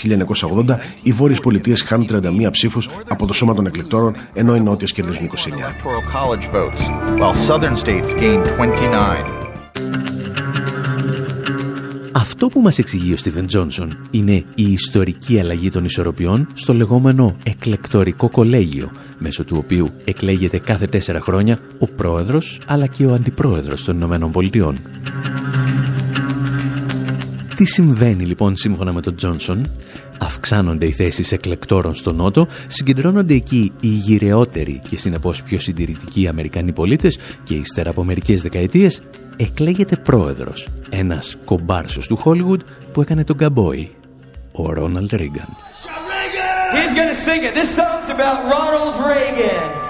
1980, 0.67 0.79
οι 1.03 1.12
βόρειες 1.12 1.41
πολιτείες 1.41 1.83
χάνουν 1.83 2.07
31 2.11 2.50
ψήφους 2.50 2.89
από 3.09 3.27
το 3.27 3.33
σώμα 3.33 3.55
των 3.55 3.67
εκλεκτόρων, 3.67 4.17
ενώ 4.33 4.57
οι 4.57 4.61
νότιες 4.61 4.93
κερδίζουν 4.93 5.25
29. 5.25 5.75
Αυτό 12.12 12.49
που 12.49 12.61
μας 12.61 12.79
εξηγεί 12.79 13.12
ο 13.12 13.17
Στίβεν 13.17 13.47
Τζόνσον 13.47 13.97
είναι 14.11 14.45
η 14.55 14.73
ιστορική 14.73 15.40
αλλαγή 15.40 15.71
των 15.71 15.85
ισορροπιών 15.85 16.49
στο 16.52 16.75
λεγόμενο 16.75 17.37
εκλεκτορικό 17.43 18.31
κολέγιο, 18.31 18.90
μέσω 19.19 19.45
του 19.45 19.57
οποίου 19.64 19.90
εκλέγεται 20.05 20.59
κάθε 20.59 20.87
τέσσερα 20.87 21.21
χρόνια 21.21 21.59
ο 21.79 21.87
πρόεδρος 21.87 22.61
αλλά 22.67 22.87
και 22.87 23.07
ο 23.07 23.12
αντιπρόεδρος 23.12 23.85
των 23.85 23.97
Ηνωμένων 23.97 24.31
Πολιτειών. 24.31 24.79
Τι 27.57 27.64
συμβαίνει 27.64 28.25
λοιπόν 28.25 28.57
σύμφωνα 28.57 28.93
με 28.93 29.00
τον 29.00 29.14
Τζόνσον, 29.17 29.71
αυξάνονται 30.21 30.87
οι 30.87 30.93
θέσεις 30.93 31.33
εκλεκτόρων 31.33 31.95
στο 31.95 32.12
Νότο, 32.12 32.47
συγκεντρώνονται 32.67 33.35
εκεί 33.35 33.73
οι 33.81 33.89
γυρεότεροι 33.89 34.81
και 34.89 34.97
συνεπώς 34.97 35.43
πιο 35.43 35.59
συντηρητικοί 35.59 36.29
Αμερικανοί 36.29 36.73
πολίτες 36.73 37.19
και 37.45 37.55
ύστερα 37.55 37.91
από 37.91 38.05
μερικές 38.05 38.43
δεκαετίες 38.43 39.03
εκλέγεται 39.37 39.97
πρόεδρος, 39.97 40.69
ένας 40.91 41.37
κομπάρσος 41.45 42.07
του 42.07 42.17
Χόλιγουντ 42.17 42.61
που 42.93 43.00
έκανε 43.00 43.25
τον 43.25 43.37
καμπόι, 43.37 43.91
ο 44.53 44.73
Ρόναλντ 44.73 45.15
Ρίγκαν. 45.15 45.49
He's 46.73 46.95
gonna 46.95 47.19
sing 47.29 47.43
it. 47.49 47.53
This 47.61 47.71
song's 47.79 48.09
about 48.17 48.37
Ronald 48.53 48.95
Reagan. 49.11 49.89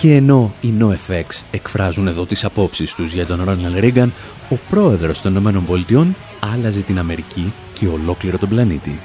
Και 0.00 0.14
ενώ 0.14 0.54
οι 0.60 0.74
NoFX 0.80 1.42
εκφράζουν 1.50 2.06
εδώ 2.06 2.26
τις 2.26 2.44
απόψεις 2.44 2.94
τους 2.94 3.12
για 3.12 3.26
τον 3.26 3.44
Ρόναλ 3.44 3.78
Ρίγκαν, 3.78 4.12
ο 4.50 4.56
πρόεδρος 4.70 5.22
των 5.22 5.36
ΗΠΑ 5.36 6.06
άλλαζε 6.52 6.80
την 6.80 6.98
Αμερική 6.98 7.52
και 7.72 7.86
ολόκληρο 7.86 8.38
τον 8.38 8.48
πλανήτη. 8.48 9.00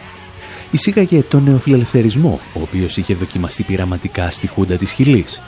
Εισήγαγε 0.71 1.23
τον 1.23 1.43
νεοφιλελευθερισμό, 1.43 2.39
ο 2.53 2.61
οποίος 2.61 2.97
είχε 2.97 3.13
δοκιμαστεί 3.13 3.63
πειραματικά 3.63 4.31
στη 4.31 4.47
Χούντα 4.47 4.75
της 4.75 4.91
Χιλής. 4.91 5.41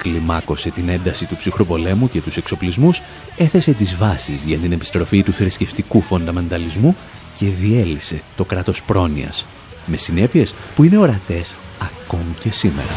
Κλιμάκωσε 0.00 0.70
την 0.70 0.88
ένταση 0.88 1.26
του 1.26 1.36
ψυχροπολέμου 1.36 2.08
και 2.08 2.20
τους 2.20 2.36
εξοπλισμούς, 2.36 3.02
έθεσε 3.36 3.72
τις 3.72 3.96
βάσεις 3.96 4.44
για 4.44 4.58
την 4.58 4.72
επιστροφή 4.72 5.22
του 5.22 5.32
θρησκευτικού 5.32 6.00
φονταμενταλισμού 6.00 6.96
και 7.38 7.46
διέλυσε 7.46 8.22
το 8.36 8.44
κράτος 8.44 8.82
πρόνοιας, 8.82 9.46
με 9.86 9.96
συνέπειες 9.96 10.54
που 10.74 10.84
είναι 10.84 10.98
ορατές 10.98 11.56
ακόμη 11.78 12.34
και 12.40 12.50
σήμερα. 12.50 12.88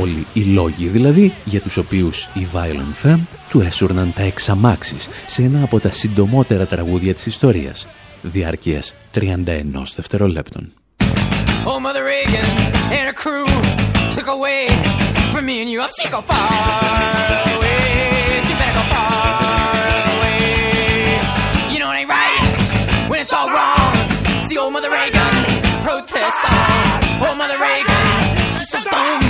Όλοι 0.00 0.26
οι 0.32 0.40
λόγοι 0.40 0.86
δηλαδή 0.86 1.32
για 1.44 1.60
τους 1.60 1.76
οποίους 1.76 2.28
οι 2.34 2.46
Violent 2.52 3.06
Femme 3.06 3.20
του 3.50 3.60
έσουρναν 3.60 4.12
τα 4.12 4.22
εξαμάξεις 4.22 5.08
σε 5.26 5.42
ένα 5.42 5.62
από 5.62 5.80
τα 5.80 5.92
συντομότερα 5.92 6.66
τραγούδια 6.66 7.14
της 7.14 7.26
ιστορίας, 7.26 7.86
διάρκειας 8.22 8.94
31 9.14 9.94
δευτερολέπτων. 9.96 10.72
Oh, 11.68 11.80
Mother 11.80 12.04
Reagan 12.04 12.44
and 12.94 13.06
her 13.08 13.12
crew 13.12 13.46
took 14.12 14.28
away 14.28 14.68
from 15.32 15.46
me 15.46 15.60
and 15.62 15.68
you. 15.68 15.80
I'm 15.80 15.90
sick 15.90 16.14
of 16.14 16.24
far 16.24 16.36
away. 17.58 18.40
She 18.46 18.54
better 18.54 18.74
go 18.78 18.84
far 18.94 19.74
away. 20.14 21.18
You 21.72 21.80
know 21.80 21.90
it 21.90 21.96
ain't 21.96 22.08
right 22.08 23.08
when 23.10 23.20
it's 23.20 23.32
all 23.32 23.50
wrong. 23.50 23.92
See 24.46 24.56
old 24.56 24.72
Mother 24.72 24.90
Reagan 24.90 25.34
protest 25.82 26.40
song. 26.42 27.02
Oh, 27.22 27.34
Mother 27.36 27.58
Reagan, 27.58 28.06
she's 28.50 28.70
so 28.70 28.80
dumb. 28.82 29.22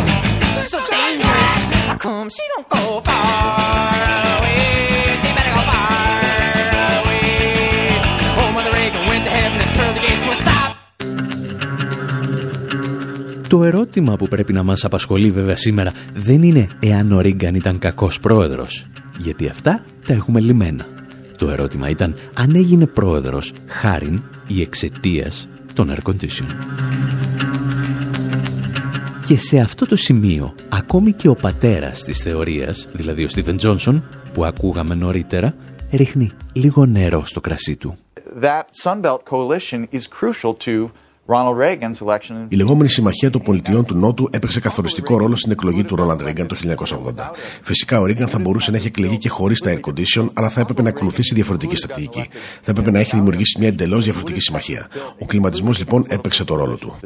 She's 0.56 0.70
so 0.70 0.80
dangerous. 0.90 1.54
How 1.88 1.96
come, 1.96 2.28
she 2.28 2.42
don't 2.54 2.68
go 2.68 3.00
far 3.00 3.35
ερώτημα 13.96 14.16
που 14.16 14.28
πρέπει 14.28 14.52
να 14.52 14.62
μας 14.62 14.84
απασχολεί 14.84 15.30
βέβαια 15.30 15.56
σήμερα 15.56 15.92
δεν 16.14 16.42
είναι 16.42 16.68
εάν 16.80 17.12
ο 17.12 17.20
Ρίγκαν 17.20 17.54
ήταν 17.54 17.78
κακός 17.78 18.20
πρόεδρος, 18.20 18.86
γιατί 19.18 19.48
αυτά 19.48 19.84
τα 20.06 20.12
έχουμε 20.12 20.40
λιμένα. 20.40 20.86
Το 21.36 21.50
ερώτημα 21.50 21.88
ήταν 21.88 22.14
αν 22.34 22.54
έγινε 22.54 22.86
πρόεδρος 22.86 23.52
χάριν 23.66 24.22
ή 24.46 24.60
εξαιτίας 24.60 25.48
των 25.74 25.94
air 25.94 26.10
condition. 26.10 26.46
Και 29.26 29.38
σε 29.38 29.58
αυτό 29.58 29.86
το 29.86 29.96
σημείο, 29.96 30.54
ακόμη 30.68 31.12
και 31.12 31.28
ο 31.28 31.34
πατέρας 31.34 32.04
της 32.04 32.18
θεωρίας, 32.18 32.88
δηλαδή 32.92 33.24
ο 33.24 33.28
Στίβεν 33.28 33.56
Τζόνσον, 33.56 34.04
που 34.34 34.44
ακούγαμε 34.44 34.94
νωρίτερα, 34.94 35.54
ρίχνει 35.90 36.30
λίγο 36.52 36.86
νερό 36.86 37.26
στο 37.26 37.40
κρασί 37.40 37.76
του. 37.76 37.96
That 38.42 38.64
Sunbelt 38.82 39.22
coalition 39.30 39.80
is 39.92 40.02
crucial 40.20 40.54
to 40.66 40.90
η 42.48 42.56
λεγόμενη 42.56 42.88
Συμμαχία 42.88 43.30
των 43.30 43.42
Πολιτειών 43.42 43.84
του 43.84 43.96
Νότου 43.96 44.28
έπαιξε 44.30 44.60
καθοριστικό 44.60 45.16
ρόλο 45.16 45.36
στην 45.36 45.52
εκλογή 45.52 45.84
του 45.84 45.96
Ρόναλντ 45.96 46.22
Ρίγκαν 46.22 46.46
το 46.46 46.56
1980. 46.62 46.76
Φυσικά 47.62 48.00
ο 48.00 48.04
Ρίγκαν 48.04 48.28
θα 48.28 48.38
μπορούσε 48.38 48.70
να 48.70 48.76
έχει 48.76 48.86
εκλεγεί 48.86 49.18
και 49.18 49.28
χωρίς 49.28 49.60
τα 49.60 49.72
air 49.74 49.80
condition, 49.80 50.28
αλλά 50.34 50.48
θα 50.48 50.60
έπρεπε 50.60 50.82
να 50.82 50.88
ακολουθήσει 50.88 51.34
διαφορετική 51.34 51.76
στρατηγική. 51.76 52.28
Θα 52.60 52.70
έπρεπε 52.70 52.90
να 52.90 52.98
έχει 52.98 53.16
δημιουργήσει 53.16 53.58
μια 53.58 53.68
εντελώς 53.68 54.04
διαφορετική 54.04 54.40
συμμαχία. 54.40 54.88
Ο 55.18 55.24
κλιματισμός 55.24 55.78
λοιπόν 55.78 56.04
έπαιξε 56.08 56.44
το 56.44 56.54
ρόλο 56.56 56.76
του. 56.76 56.96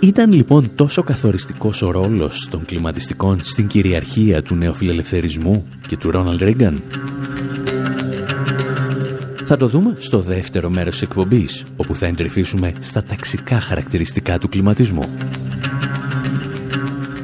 Ήταν 0.00 0.32
λοιπόν 0.32 0.70
τόσο 0.74 1.02
καθοριστικός 1.02 1.82
ο 1.82 1.90
ρόλος 1.90 2.48
των 2.50 2.64
κλιματιστικών 2.64 3.40
στην 3.44 3.66
κυριαρχία 3.66 4.42
του 4.42 4.54
νεοφιλελευθερισμού 4.54 5.66
και 5.86 5.96
του 5.96 6.10
Ρόναλντ 6.10 6.42
Ρίγκαν. 6.42 6.82
Θα 9.48 9.56
το 9.56 9.68
δούμε 9.68 9.94
στο 9.98 10.20
δεύτερο 10.20 10.70
μέρος 10.70 10.92
της 10.92 11.02
εκπομπής, 11.02 11.64
όπου 11.76 11.94
θα 11.94 12.06
εντρυφήσουμε 12.06 12.72
στα 12.80 13.02
ταξικά 13.02 13.60
χαρακτηριστικά 13.60 14.38
του 14.38 14.48
κλιματισμού. 14.48 15.08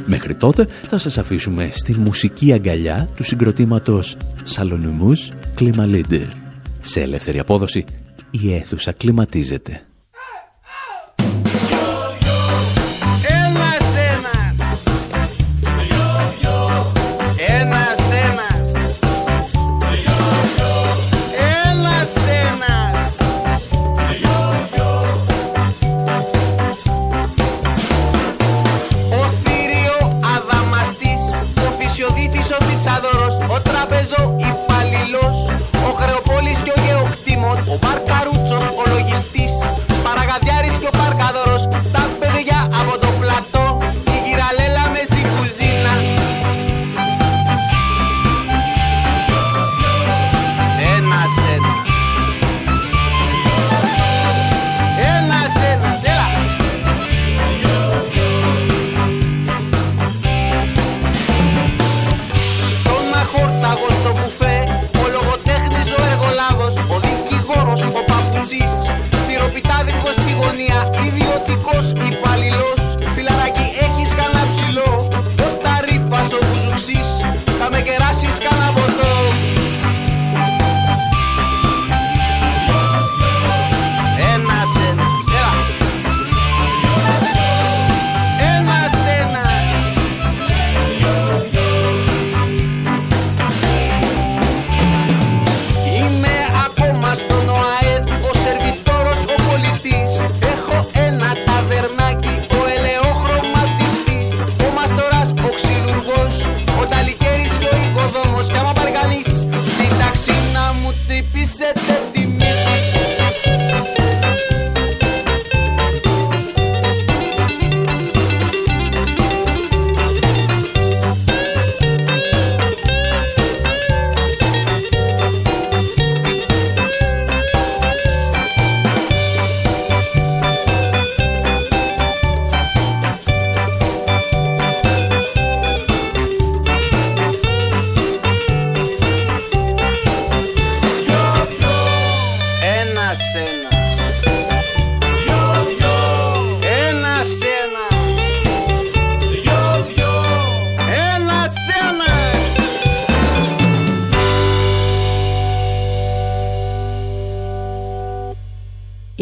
Μέχρι 0.07 0.35
τότε 0.35 0.69
θα 0.89 0.99
σας 0.99 1.19
αφήσουμε 1.19 1.71
στη 1.73 1.95
μουσική 1.95 2.53
αγκαλιά 2.53 3.09
του 3.17 3.25
συγκροτήματος 3.25 4.17
Σαλονιμούς 4.43 5.33
Κλιμαλίντερ. 5.55 6.27
Σε 6.83 7.01
ελεύθερη 7.01 7.39
απόδοση 7.39 7.85
η 8.31 8.55
αίθουσα 8.55 8.93
κλιματίζεται. 8.93 9.83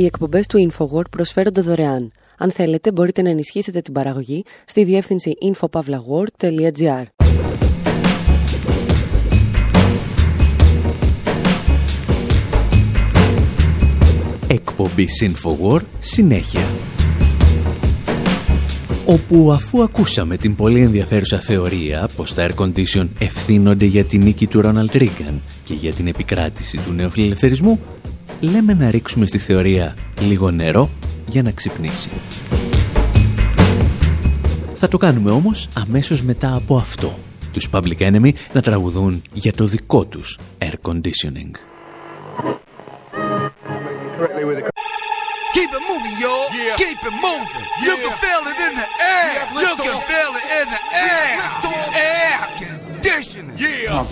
Οι 0.00 0.04
εκπομπές 0.04 0.46
του 0.46 0.70
InfoWord 0.70 1.10
προσφέρονται 1.10 1.60
δωρεάν. 1.60 2.12
Αν 2.38 2.50
θέλετε 2.50 2.92
μπορείτε 2.92 3.22
να 3.22 3.28
ενισχύσετε 3.28 3.80
την 3.80 3.92
παραγωγή 3.92 4.44
στη 4.64 4.84
διεύθυνση 4.84 5.32
infopavlagor.gr 5.52 7.04
Εκπομπή 14.46 15.08
InfoWord 15.20 15.84
συνέχεια. 16.00 16.66
Όπου 19.06 19.52
αφού 19.52 19.82
ακούσαμε 19.82 20.36
την 20.36 20.54
πολύ 20.54 20.82
ενδιαφέρουσα 20.82 21.38
θεωρία 21.38 22.08
πως 22.16 22.34
τα 22.34 22.48
air 22.48 22.64
condition 22.64 23.08
ευθύνονται 23.18 23.84
για 23.84 24.04
την 24.04 24.22
νίκη 24.22 24.46
του 24.46 24.60
Ρόναλτ 24.60 24.94
Ρίγκαν 24.94 25.42
και 25.64 25.74
για 25.74 25.92
την 25.92 26.06
επικράτηση 26.06 26.78
του 26.78 26.92
νεοφιλελευθερισμού, 26.92 27.80
λέμε 28.40 28.74
να 28.74 28.90
ρίξουμε 28.90 29.26
στη 29.26 29.38
θεωρία 29.38 29.96
λίγο 30.20 30.50
νερό 30.50 30.90
για 31.26 31.42
να 31.42 31.50
ξυπνήσει. 31.50 32.10
Θα 34.74 34.88
το 34.88 34.96
κάνουμε 34.96 35.30
όμως 35.30 35.68
αμέσως 35.74 36.22
μετά 36.22 36.54
από 36.54 36.76
αυτό. 36.76 37.18
Τους 37.52 37.68
Public 37.72 37.98
Enemy 37.98 38.30
να 38.52 38.60
τραγουδούν 38.60 39.22
για 39.32 39.52
το 39.52 39.64
δικό 39.64 40.06
τους 40.06 40.38
air 40.58 40.90
conditioning. 40.90 41.52
Keep 45.56 45.72
it 45.78 45.82
moving, 45.90 46.16
y'all. 46.22 46.46
Yeah. 46.60 46.76
Keep 46.82 47.00
it 47.08 47.16
moving. 47.26 47.64
Yeah. 47.66 47.86
You 47.86 47.94
can 48.04 48.14
feel 48.24 48.42
it 48.50 48.58
in 48.66 48.74
the 48.80 48.88
air. 49.16 49.30
Yeah, 49.34 49.64
you 49.64 49.74
can 49.86 49.98
feel 50.10 50.32
it 50.40 50.46
in 50.58 50.66
the 50.74 50.82
air. 51.10 51.30
Air 51.94 52.79
conditioning. 53.00 53.56
Yeah. 53.56 54.04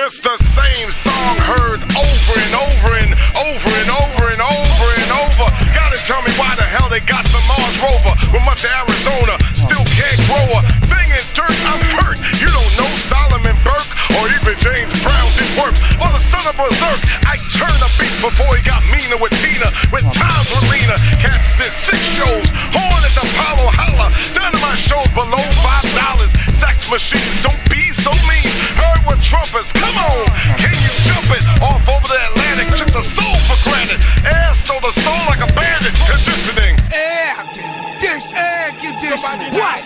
It's 0.00 0.20
the 0.24 0.36
same 0.40 0.88
song 0.88 1.36
heard 1.44 1.80
over 1.92 2.34
and 2.40 2.54
over 2.56 2.90
and 2.96 3.12
over 3.36 3.70
and 3.84 3.90
over 3.92 4.24
and 4.32 4.40
over 4.40 4.88
and 4.96 5.10
over. 5.12 5.46
Gotta 5.76 6.00
tell 6.08 6.24
me 6.24 6.32
why 6.40 6.56
the 6.56 6.64
hell 6.64 6.88
they 6.88 7.04
got 7.04 7.24
the 7.28 7.40
Mars 7.44 7.76
rover 7.84 8.16
with 8.32 8.44
much 8.48 8.64
of 8.64 8.72
Arizona 8.88 9.36
still 9.52 9.84
can't 9.92 10.20
grow 10.24 10.46
a 10.56 10.60
thing 10.88 11.08
in 11.12 11.24
dirt. 11.36 11.52
I'm 11.68 11.80
hurt. 12.00 12.16
You 12.40 12.48
don't 12.48 12.72
know 12.80 12.88
Solomon 12.96 13.56
Burke 13.60 13.92
or 14.16 14.24
even 14.40 14.56
James 14.56 14.92
Brown 15.04 15.28
did 15.36 15.50
work. 15.60 15.76
Or 16.00 16.08
the 16.08 16.22
son 16.22 16.44
of 16.48 16.56
Berserk. 16.56 17.00
I 17.28 17.36
turned 17.52 17.80
a 17.84 17.90
beat 18.00 18.16
before 18.24 18.56
he 18.56 18.64
got 18.64 18.80
meaner 18.88 19.20
with 19.20 19.36
Tina. 19.44 19.68
When 19.92 20.04
times 20.08 20.48
were 20.48 20.64
leaner. 20.72 20.96
Cats 21.20 21.60
did 21.60 21.72
six 21.72 22.00
shows. 22.16 22.48
Horn 22.72 23.00
at 23.04 23.12
the 23.12 23.24
Apollo 23.28 23.68
Holla. 23.76 24.08
Dynamite 24.32 24.80
shows 24.80 25.08
below 25.12 25.44
five 25.60 25.84
dollars. 25.92 26.32
Sex 26.56 26.88
machines 26.88 27.36
don't 27.44 27.60
be 27.68 27.92
so 27.92 28.13
mean. 28.28 28.48
Heard 28.78 29.02
with 29.06 29.20
trumpets. 29.22 29.72
Come 29.72 29.96
on. 29.96 30.26
Can 30.58 30.74
you 30.74 30.92
jump 31.06 31.28
it? 31.34 31.42
Off 31.62 31.84
over 31.88 32.08
the 32.08 32.20
Atlantic. 32.32 32.70
Took 32.76 32.90
the 32.92 33.04
soul 33.04 33.36
for 33.48 33.58
granted. 33.66 34.00
Air 34.24 34.54
stole 34.54 34.80
the 34.80 34.94
soul 34.94 35.22
like 35.30 35.42
a 35.42 35.50
bandit. 35.54 35.94
Conditioning. 36.06 36.74
Air 36.92 37.34
conditioning. 37.50 38.38
Air 38.38 38.70
conditioning. 38.78 39.52
What? 39.54 39.80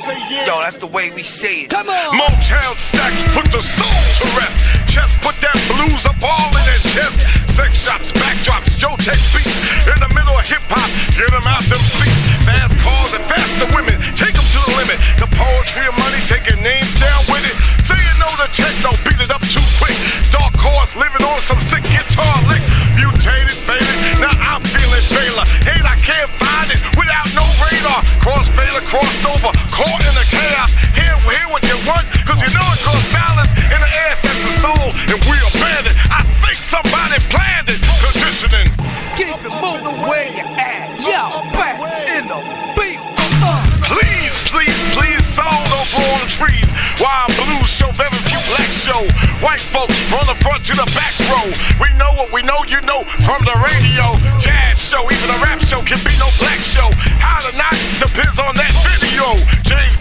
Yo, 0.47 0.61
that's 0.61 0.77
the 0.77 0.91
way 0.91 1.11
we 1.11 1.23
say 1.23 1.64
it. 1.64 1.71
Come 1.71 1.88
on. 1.88 2.19
Motown 2.19 2.75
stacks 2.77 3.23
put 3.33 3.47
the 3.53 3.61
soul 3.61 4.01
to 4.21 4.27
rest. 4.37 4.61
Just 4.88 5.14
put 5.21 5.37
that 5.41 5.57
blues 5.69 6.05
up 6.07 6.19
all 6.23 6.51
in 6.53 6.64
his 6.73 6.85
chest. 6.93 7.25
Sex 7.53 7.85
shops, 7.85 8.12
backdrops, 8.12 8.77
Joe 8.79 8.97
Tex 8.97 9.19
beats. 9.35 9.59
In 9.87 9.99
the 10.01 10.11
middle 10.14 10.37
of 10.37 10.47
hip 10.47 10.62
hop, 10.71 10.88
get 11.17 11.31
them 11.31 11.47
out 11.47 11.64
them 11.67 11.83
seats. 11.83 12.45
Fast 12.47 12.75
cars 12.81 13.12
and 13.14 13.25
faster 13.27 13.38
over, 29.38 29.55
caught 29.70 30.03
in 30.03 30.14
the 30.18 30.27
chaos. 30.27 30.70
Hear, 30.98 31.14
hear 31.14 31.46
what 31.51 31.62
you 31.62 31.79
want, 31.87 32.03
cause 32.27 32.42
you 32.42 32.51
know 32.51 32.66
it 32.74 32.81
cause 32.83 33.07
balance 33.14 33.53
in 33.70 33.79
the 33.79 33.90
sense 34.18 34.42
of 34.42 34.55
soul. 34.59 34.87
And 35.07 35.18
we 35.31 35.37
abandoned. 35.55 35.94
I 36.11 36.27
think 36.42 36.59
somebody 36.59 37.22
planned 37.31 37.70
it. 37.70 37.79
Conditioning. 38.03 38.70
Keep 39.14 39.38
it 39.46 39.55
moving 39.62 39.98
where 40.07 40.27
you 40.35 40.46
at. 40.59 40.98
Yo, 40.98 41.42
back 41.55 41.79
in 42.11 42.27
the 42.27 42.38
beat. 42.74 42.98
Uh. 43.38 43.62
Please, 43.87 44.35
please, 44.51 44.79
please, 44.94 45.22
soul 45.22 45.46
don't 45.70 45.88
grow 45.94 46.09
on 46.18 46.20
the 46.27 46.31
trees. 46.31 46.70
While 46.98 47.31
blues 47.38 47.70
show 47.70 47.90
very 47.94 48.18
few 48.27 48.42
black 48.51 48.70
show. 48.74 49.03
White 49.38 49.62
folks 49.62 49.94
from 50.11 50.27
the 50.27 50.35
front 50.42 50.66
to 50.66 50.74
the 50.74 50.88
back 50.98 51.14
row. 51.31 51.46
We 51.79 51.94
know 51.94 52.11
what 52.18 52.33
we 52.33 52.42
know, 52.42 52.64
you 52.66 52.81
know, 52.83 53.07
from 53.22 53.44
the 53.46 53.55
radio. 53.62 54.18
Jazz 54.42 54.83
show, 54.83 55.07
even 55.07 55.31
a 55.31 55.38
rap 55.38 55.58
show 55.68 55.83
can 55.85 56.00
be 56.00 56.16
no 56.16 56.28
black 56.40 56.61
show. 56.64 56.88
How 57.20 57.44
to 57.44 57.52
not 57.61 57.76
depends 58.00 58.40
on 58.40 58.57
that 58.57 58.72
video. 58.88 59.37
James 59.68 59.97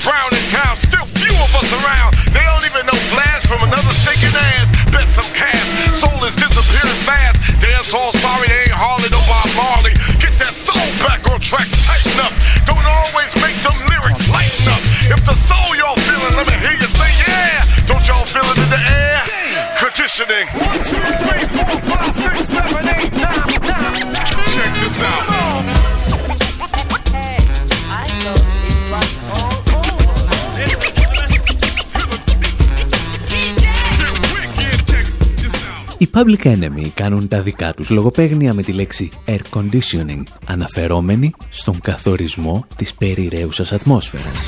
Public 36.19 36.47
Enemy 36.47 36.87
κάνουν 36.93 37.27
τα 37.27 37.41
δικά 37.41 37.73
τους 37.73 37.89
λογοπαίγνια 37.89 38.53
με 38.53 38.63
τη 38.63 38.71
λέξη 38.71 39.11
air 39.25 39.39
conditioning, 39.53 40.23
αναφερόμενοι 40.45 41.31
στον 41.49 41.79
καθορισμό 41.81 42.65
της 42.75 42.93
περιραίουσας 42.93 43.71
ατμόσφαιρας. 43.71 44.47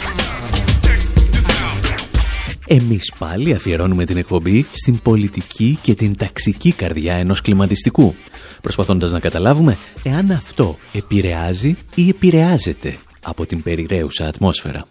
Εμείς 2.68 3.14
πάλι 3.20 3.54
αφιερώνουμε 3.54 4.06
την 4.06 4.18
εκπομπή 4.18 4.66
στην 4.72 5.00
πολιτική 5.02 5.80
και 5.82 5.94
την 5.94 6.16
ταξική 6.16 6.72
καρδιά 6.72 7.16
ενός 7.16 7.42
κλιματιστικού, 7.42 8.16
προσπαθώντας 8.62 9.12
να 9.12 9.20
καταλάβουμε 9.20 9.78
εάν 10.04 10.32
αυτό 10.32 10.78
επηρεάζει 10.94 11.76
ή 11.96 12.10
επηρεάζεται 12.10 12.98
από 13.22 13.46
την 13.46 13.64
περιραίουσα 13.64 14.28
ατμόσφαιρα. 14.28 14.86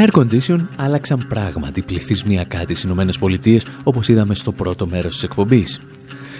Τα 0.00 0.06
air 0.06 0.18
condition 0.18 0.60
άλλαξαν 0.76 1.26
πράγματι 1.28 1.82
πληθυσμιακά 1.82 2.64
τις 2.64 2.82
Ηνωμένες 2.82 3.18
Πολιτείες 3.18 3.66
όπως 3.82 4.08
είδαμε 4.08 4.34
στο 4.34 4.52
πρώτο 4.52 4.86
μέρος 4.86 5.12
της 5.12 5.22
εκπομπής. 5.22 5.80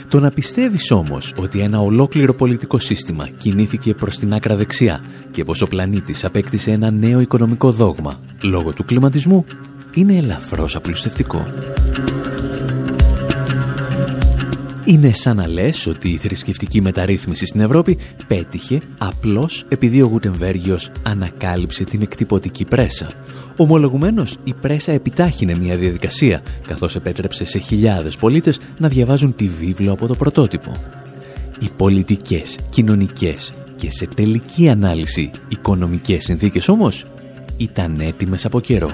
Το 0.09 0.21
να 0.21 0.31
πιστεύεις 0.31 0.91
όμως 0.91 1.35
ότι 1.37 1.61
ένα 1.61 1.81
ολόκληρο 1.81 2.35
πολιτικό 2.35 2.79
σύστημα 2.79 3.29
κινήθηκε 3.29 3.95
προς 3.95 4.19
την 4.19 4.35
άκρα 4.35 4.57
δεξιά 4.57 5.01
και 5.31 5.45
πως 5.45 5.63
ο 5.63 5.67
πλανήτης 5.67 6.25
απέκτησε 6.25 6.71
ένα 6.71 6.91
νέο 6.91 7.21
οικονομικό 7.21 7.71
δόγμα 7.71 8.21
λόγω 8.43 8.73
του 8.73 8.85
κλιματισμού 8.85 9.45
είναι 9.95 10.17
ελαφρώς 10.17 10.77
απλουστευτικό. 10.77 11.47
Είναι 14.91 15.13
σαν 15.13 15.37
να 15.37 15.49
λες 15.49 15.87
ότι 15.87 16.09
η 16.09 16.17
θρησκευτική 16.17 16.81
μεταρρύθμιση 16.81 17.47
στην 17.47 17.61
Ευρώπη 17.61 17.99
πέτυχε 18.27 18.81
απλώς 18.99 19.65
επειδή 19.69 20.03
ο 20.03 20.07
Γουτεμβέργιος 20.07 20.91
ανακάλυψε 21.03 21.85
την 21.85 22.03
εκτυπωτική 22.03 22.65
πρέσα. 22.65 23.11
Ομολογουμένως, 23.57 24.37
η 24.45 24.55
πρέσα 24.61 24.93
επιτάχυνε 24.93 25.55
μια 25.59 25.77
διαδικασία, 25.77 26.43
καθώς 26.67 26.97
επέτρεψε 26.97 27.45
σε 27.45 27.59
χιλιάδες 27.59 28.17
πολίτες 28.17 28.61
να 28.79 28.89
διαβάζουν 28.89 29.35
τη 29.35 29.49
βίβλο 29.49 29.93
από 29.93 30.07
το 30.07 30.15
πρωτότυπο. 30.15 30.77
Οι 31.61 31.69
πολιτικές, 31.77 32.59
κοινωνικές 32.71 33.53
και 33.77 33.91
σε 33.91 34.07
τελική 34.07 34.69
ανάλυση 34.69 35.31
οικονομικές 35.49 36.25
συνθήκες 36.25 36.69
όμως 36.69 37.07
ήταν 37.57 38.01
έτοιμες 38.01 38.45
από 38.45 38.61
καιρό. 38.61 38.91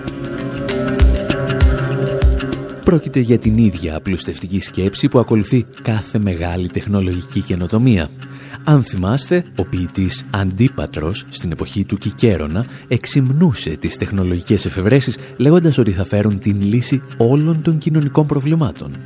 Πρόκειται 2.87 3.21
για 3.21 3.39
την 3.39 3.59
ίδια 3.59 3.97
απλουστευτική 3.97 4.61
σκέψη 4.61 5.09
που 5.09 5.19
ακολουθεί 5.19 5.65
κάθε 5.83 6.19
μεγάλη 6.19 6.69
τεχνολογική 6.69 7.41
καινοτομία. 7.41 8.09
Αν 8.65 8.85
θυμάστε, 8.85 9.45
ο 9.57 9.65
ποιητής 9.65 10.27
Αντίπατρος 10.31 11.25
στην 11.29 11.53
εποχή 11.53 11.85
του 11.85 11.97
Κικέρονα 11.97 12.67
εξυμνούσε 12.89 13.71
τις 13.71 13.97
τεχνολογικές 13.97 14.67
εφευρέσεις 14.67 15.17
λέγοντας 15.37 15.79
ότι 15.79 15.91
θα 15.91 16.05
φέρουν 16.05 16.39
την 16.39 16.63
λύση 16.63 17.03
όλων 17.17 17.63
των 17.63 17.79
κοινωνικών 17.79 18.27
προβλημάτων. 18.27 18.97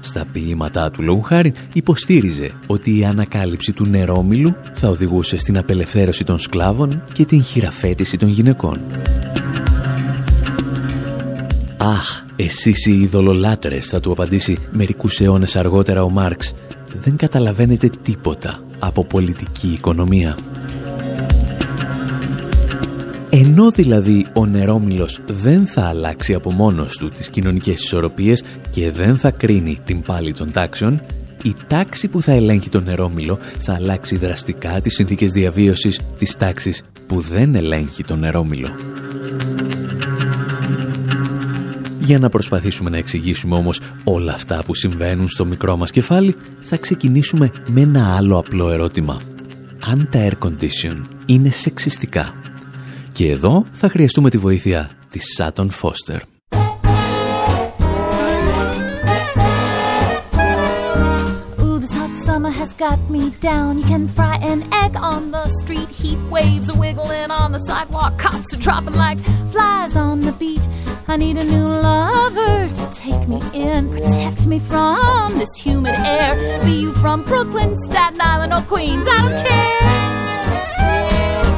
Στα 0.00 0.24
ποίηματά 0.32 0.90
του 0.90 1.02
λόγου 1.02 1.22
χάρη 1.22 1.52
υποστήριζε 1.72 2.50
ότι 2.66 2.98
η 2.98 3.04
ανακάλυψη 3.04 3.72
του 3.72 3.86
νερόμιλου 3.86 4.54
θα 4.72 4.88
οδηγούσε 4.88 5.36
στην 5.36 5.58
απελευθέρωση 5.58 6.24
των 6.24 6.38
σκλάβων 6.38 7.02
και 7.12 7.24
την 7.24 7.42
χειραφέτηση 7.42 8.16
των 8.16 8.28
γυναικών. 8.28 8.80
Αχ, 11.76 12.25
εσείς 12.36 12.86
οι 12.86 13.00
ειδωλολάτρες, 13.00 13.86
θα 13.86 14.00
του 14.00 14.12
απαντήσει 14.12 14.58
μερικούς 14.70 15.20
αιώνες 15.20 15.56
αργότερα 15.56 16.02
ο 16.02 16.10
Μάρξ. 16.10 16.54
δεν 16.92 17.16
καταλαβαίνετε 17.16 17.90
τίποτα 18.02 18.60
από 18.78 19.04
πολιτική 19.04 19.68
οικονομία. 19.68 20.36
Ενώ 23.30 23.70
δηλαδή 23.70 24.26
ο 24.32 24.46
νερόμυλος 24.46 25.20
δεν 25.26 25.66
θα 25.66 25.82
αλλάξει 25.82 26.34
από 26.34 26.52
μόνος 26.52 26.96
του 26.96 27.08
τις 27.08 27.30
κοινωνικές 27.30 27.82
ισορροπίες 27.82 28.44
και 28.70 28.90
δεν 28.90 29.18
θα 29.18 29.30
κρίνει 29.30 29.78
την 29.84 30.02
πάλη 30.02 30.32
των 30.32 30.52
τάξεων, 30.52 31.00
η 31.44 31.54
τάξη 31.66 32.08
που 32.08 32.22
θα 32.22 32.32
ελέγχει 32.32 32.68
τον 32.68 32.84
νερόμυλο 32.84 33.38
θα 33.58 33.74
αλλάξει 33.74 34.16
δραστικά 34.16 34.80
τις 34.80 34.94
συνθήκες 34.94 35.32
διαβίωσης 35.32 36.00
της 36.18 36.36
τάξης 36.36 36.82
που 37.06 37.20
δεν 37.20 37.54
ελέγχει 37.54 38.04
τον 38.04 38.18
νερόμυλο. 38.18 38.68
Για 42.06 42.18
να 42.18 42.28
προσπαθήσουμε 42.28 42.90
να 42.90 42.96
εξηγήσουμε 42.96 43.56
όμως 43.56 43.80
όλα 44.04 44.32
αυτά 44.32 44.62
που 44.64 44.74
συμβαίνουν 44.74 45.28
στο 45.28 45.44
μικρό 45.44 45.76
μας 45.76 45.90
κεφάλι, 45.90 46.36
θα 46.60 46.76
ξεκινήσουμε 46.76 47.50
με 47.66 47.80
ένα 47.80 48.16
άλλο 48.16 48.38
απλό 48.38 48.70
ερώτημα. 48.70 49.20
Αν 49.86 50.08
τα 50.10 50.28
air 50.28 50.46
condition 50.46 51.02
είναι 51.26 51.50
σεξιστικά; 51.50 52.34
Και 53.12 53.30
εδώ 53.30 53.64
θα 53.72 53.88
χρειαστούμε 53.88 54.30
τη 54.30 54.38
βοήθεια 54.38 54.90
της 55.10 55.24
Sutton 55.38 55.68
Foster. 55.68 56.18
got 62.78 63.00
me 63.10 63.30
down. 63.50 63.78
You 63.78 63.86
can 63.94 64.06
fry 64.16 64.36
an 64.52 64.60
egg 64.84 64.94
on 65.12 65.22
the 65.30 65.48
street. 65.60 65.88
Heat 66.00 66.20
waves 66.34 66.68
are 66.72 66.78
wiggling 66.78 67.30
on 67.30 67.48
the 67.52 67.62
sidewalk. 67.68 68.12
Cops 68.18 68.52
are 68.54 68.62
dropping 68.66 68.96
like 69.04 69.18
flies 69.52 69.96
on 69.96 70.20
the 70.20 70.32
beat. 70.32 70.64
I 71.08 71.16
need 71.16 71.36
a 71.36 71.44
new 71.44 71.68
lover 71.68 72.68
to 72.68 72.90
take 72.90 73.28
me 73.28 73.40
in, 73.54 73.88
protect 73.90 74.44
me 74.46 74.58
from 74.58 75.38
this 75.38 75.54
humid 75.54 75.94
air. 75.98 76.60
Be 76.64 76.72
you 76.72 76.92
from 76.94 77.22
Brooklyn, 77.22 77.76
Staten 77.84 78.20
Island, 78.20 78.52
or 78.52 78.60
Queens, 78.62 79.06
I 79.08 79.22
don't 79.22 79.46
care. 79.46 79.76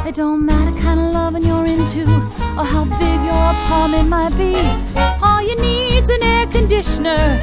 It 0.06 0.14
don't 0.14 0.44
matter 0.44 0.78
kind 0.80 1.00
of 1.00 1.12
loving 1.12 1.44
you're 1.44 1.64
into, 1.64 2.04
or 2.58 2.64
how 2.64 2.84
big 2.84 3.24
your 3.24 3.50
apartment 3.56 4.08
might 4.10 4.36
be. 4.36 4.54
All 5.22 5.40
you 5.40 5.56
need's 5.62 6.10
an 6.10 6.22
air 6.22 6.46
conditioner, 6.46 7.38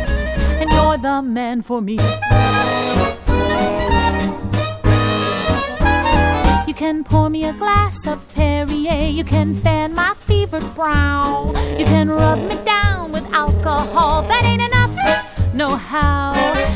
and 0.60 0.70
you're 0.72 0.98
the 1.00 1.24
man 1.24 1.64
for 1.64 1.82
me. 1.82 1.98
You 6.68 6.74
can 6.76 7.04
pour 7.04 7.30
me 7.32 7.46
a 7.46 7.54
glass 7.54 8.06
of 8.06 8.22
Perrier. 8.36 9.08
You 9.08 9.24
can 9.24 9.56
fan 9.56 9.96
my 9.96 10.14
fevered 10.46 10.76
brow. 10.76 11.52
You 11.78 11.86
can 11.86 12.10
rub 12.10 12.40
me 12.40 12.56
down 12.64 13.12
with 13.12 13.26
alcohol. 13.34 14.22
That 14.24 14.44
ain't 14.44 14.62
enough. 14.62 14.94
No 15.54 15.76
how. 15.76 16.34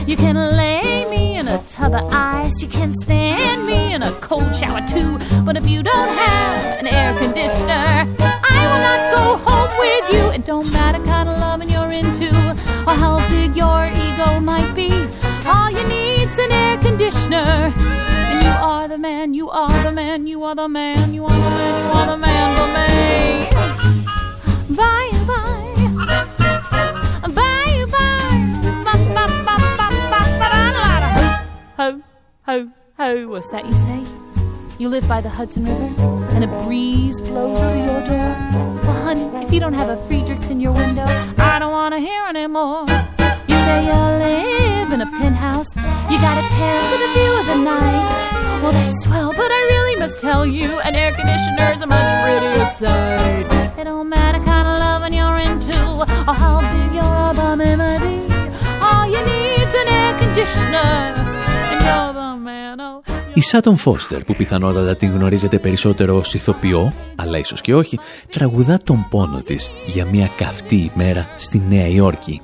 You 0.08 0.15
can 0.15 0.36
lay 0.36 1.05
me 1.10 1.38
in 1.38 1.47
a 1.47 1.62
tub 1.63 1.93
of 1.93 2.12
ice. 2.12 2.62
You 2.62 2.67
can 2.67 2.93
stand 3.01 3.67
me 3.67 3.93
in 3.93 4.01
a 4.01 4.12
cold 4.21 4.55
shower 4.55 4.82
too. 4.88 5.19
But 5.43 5.58
if 5.58 5.67
you 5.67 5.84
don't 5.84 6.10
have 6.10 6.79
an 6.79 6.88
air 6.88 7.17
conditioner, 7.19 8.08
I 8.55 8.60
will 8.69 8.82
not 8.88 9.01
go 9.15 9.23
home 9.47 9.73
with 9.84 10.13
you. 10.13 10.23
It 10.32 10.45
don't 10.45 10.71
matter 10.71 11.03
kind 11.03 11.29
of 11.29 11.38
loving 11.39 11.69
you're 11.69 11.91
into 11.91 12.29
or 12.88 12.95
how 13.03 13.19
big 13.29 13.55
your 13.55 13.86
ego 13.86 14.39
might 14.39 14.73
be. 14.73 14.91
All 15.45 15.69
you 15.69 15.88
need's 15.88 16.39
an 16.39 16.51
air 16.51 16.77
conditioner. 16.79 18.09
Are 18.62 18.88
the 18.89 18.98
man, 18.98 19.34
you 19.34 19.50
are 19.50 19.84
the 19.84 19.91
man, 19.91 20.28
you 20.28 20.43
are 20.43 20.54
the 20.54 20.67
man, 20.67 21.13
you 21.13 21.24
are 21.24 21.30
the 21.30 21.38
man, 21.38 21.86
you 21.86 21.91
are 21.98 22.06
the 22.08 22.17
man 22.17 22.56
for 22.58 22.67
me. 22.76 22.89
Bye 24.76 25.12
bye. 25.26 25.76
Bye 27.24 27.32
bye. 27.34 28.19
Ho, 31.78 32.02
ho, 32.43 32.69
ho, 32.98 33.28
what's 33.30 33.50
that 33.52 33.65
you 33.65 33.74
say? 33.76 34.04
You 34.78 34.89
live 34.89 35.08
by 35.08 35.22
the 35.22 35.30
Hudson 35.30 35.63
River 35.63 36.26
and 36.36 36.43
a 36.43 36.48
breeze 36.63 37.22
blows 37.22 37.62
through 37.62 37.86
your 37.86 38.02
door. 38.06 38.36
Well, 38.84 39.04
honey, 39.04 39.45
if 39.45 39.54
you 39.54 39.62
don't 39.62 39.74
have 39.74 39.88
a 39.88 39.95
Friedrichs 40.08 40.50
in 40.50 40.60
your 40.60 40.74
window, 40.74 41.06
I 41.38 41.60
don't 41.60 41.72
want 41.72 41.93
to 41.93 42.00
hear 42.00 42.26
anymore. 42.26 42.86
You 43.60 43.65
say 43.65 43.82
you 43.91 44.00
live 44.26 44.89
in 44.95 45.02
a 45.02 45.10
penthouse, 45.19 45.72
you 46.10 46.17
got 46.28 46.36
a 46.43 46.45
terrace 46.58 46.88
with 46.91 47.08
a 47.08 47.12
view 47.15 47.32
of 47.41 47.45
the 47.52 47.60
night. 47.74 48.08
Well, 48.62 48.72
that's 48.72 49.04
swell, 49.04 49.32
but 49.41 49.50
I 49.60 49.62
really 49.74 49.95
must 50.04 50.17
tell 50.28 50.43
you, 50.45 50.67
an 50.88 50.93
air 50.95 51.12
conditioner's 51.19 51.82
a 51.82 51.88
much 51.88 52.10
prettier 52.24 52.67
sight. 52.82 53.45
It 53.80 53.84
don't 53.89 54.10
matter 54.15 54.39
kind 54.52 54.65
of 54.72 54.76
loving 54.86 55.13
you're 55.19 55.39
into, 55.48 55.80
or 56.30 56.36
how 56.43 56.58
big 56.74 56.91
your 57.00 57.12
album 57.28 57.58
may 57.84 57.98
be. 58.06 58.15
All 58.88 59.06
you 59.13 59.22
need's 59.32 59.76
an 59.82 59.88
air 60.00 60.13
conditioner, 60.24 60.91
and 61.72 61.80
you're 61.88 62.13
the 62.19 62.30
man. 62.48 62.80
Oh. 62.82 63.04
Η 63.34 63.41
Σάτον 63.41 63.78
Φώστερ, 63.78 64.24
που 64.24 64.36
πιθανότατα 64.36 64.95
την 64.95 65.12
γνωρίζετε 65.12 65.60
περισσότερο 65.60 66.15
ως 66.15 66.34
ηθοποιό, 66.34 66.93
αλλά 67.15 67.38
ίσως 67.38 67.62
και 67.62 67.76
όχι, 67.76 68.00
τραγουδά 68.30 68.80
τον 68.84 69.08
πόνο 69.10 69.39
της 69.39 69.69
για 69.86 70.06
μια 70.06 70.30
καυτή 70.38 70.91
ημέρα 70.95 71.28
στη 71.36 71.63
Νέα 71.69 71.88
Υόρκη. 71.88 72.41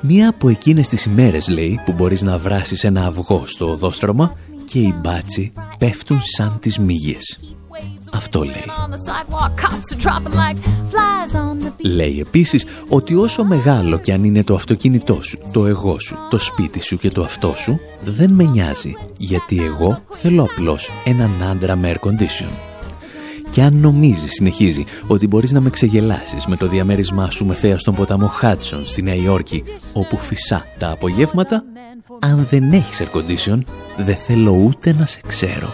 Μία 0.00 0.28
από 0.28 0.48
εκείνες 0.48 0.88
τις 0.88 1.04
ημέρες, 1.04 1.48
λέει, 1.48 1.80
που 1.84 1.92
μπορείς 1.92 2.22
να 2.22 2.38
βράσεις 2.38 2.84
ένα 2.84 3.06
αυγό 3.06 3.42
στο 3.46 3.70
οδόστρωμα 3.70 4.36
και 4.64 4.78
οι 4.78 4.94
μπάτσι 5.00 5.52
πέφτουν 5.78 6.20
σαν 6.22 6.58
τις 6.60 6.78
μύγες. 6.78 7.40
Αυτό 8.12 8.42
λέει. 8.42 8.64
Λέει 11.76 12.20
επίσης 12.20 12.64
ότι 12.88 13.14
όσο 13.14 13.44
μεγάλο 13.44 13.98
κι 13.98 14.12
αν 14.12 14.24
είναι 14.24 14.44
το 14.44 14.54
αυτοκίνητό 14.54 15.22
σου, 15.22 15.38
το 15.52 15.66
εγώ 15.66 15.98
σου, 15.98 16.16
το 16.30 16.38
σπίτι 16.38 16.80
σου 16.80 16.98
και 16.98 17.10
το 17.10 17.22
αυτό 17.22 17.54
σου, 17.56 17.78
δεν 18.04 18.30
με 18.30 18.44
νοιάζει, 18.44 18.92
γιατί 19.16 19.64
εγώ 19.64 20.02
θέλω 20.10 20.42
απλώς 20.42 20.90
έναν 21.04 21.30
άντρα 21.50 21.76
με 21.76 21.92
air 21.92 22.08
condition. 22.08 22.67
Και 23.50 23.62
αν 23.62 23.74
νομίζεις, 23.74 24.32
συνεχίζει, 24.32 24.84
ότι 25.06 25.26
μπορείς 25.26 25.52
να 25.52 25.60
με 25.60 25.70
ξεγελάσεις 25.70 26.46
με 26.46 26.56
το 26.56 26.66
διαμέρισμά 26.66 27.30
σου 27.30 27.44
με 27.44 27.54
θέα 27.54 27.78
στον 27.78 27.94
ποταμό 27.94 28.26
Χάτσον 28.26 28.86
στη 28.86 29.02
Νέα 29.02 29.14
Υόρκη, 29.14 29.62
όπου 29.92 30.16
φυσά 30.16 30.64
τα 30.78 30.90
απογεύματα, 30.90 31.64
αν 32.20 32.46
δεν 32.50 32.72
έχεις 32.72 33.02
air 33.02 33.16
condition, 33.16 33.62
δεν 33.96 34.16
θέλω 34.16 34.52
ούτε 34.52 34.92
να 34.92 35.06
σε 35.06 35.20
ξέρω. 35.26 35.68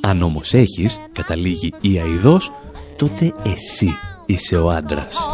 Αν 0.00 0.22
όμως 0.22 0.54
έχεις, 0.54 0.98
καταλήγει 1.12 1.72
η 1.80 1.98
αηδός, 1.98 2.52
τότε 2.96 3.32
εσύ 3.42 3.96
είσαι 4.26 4.56
ο 4.56 4.70
άντρας. 4.70 5.26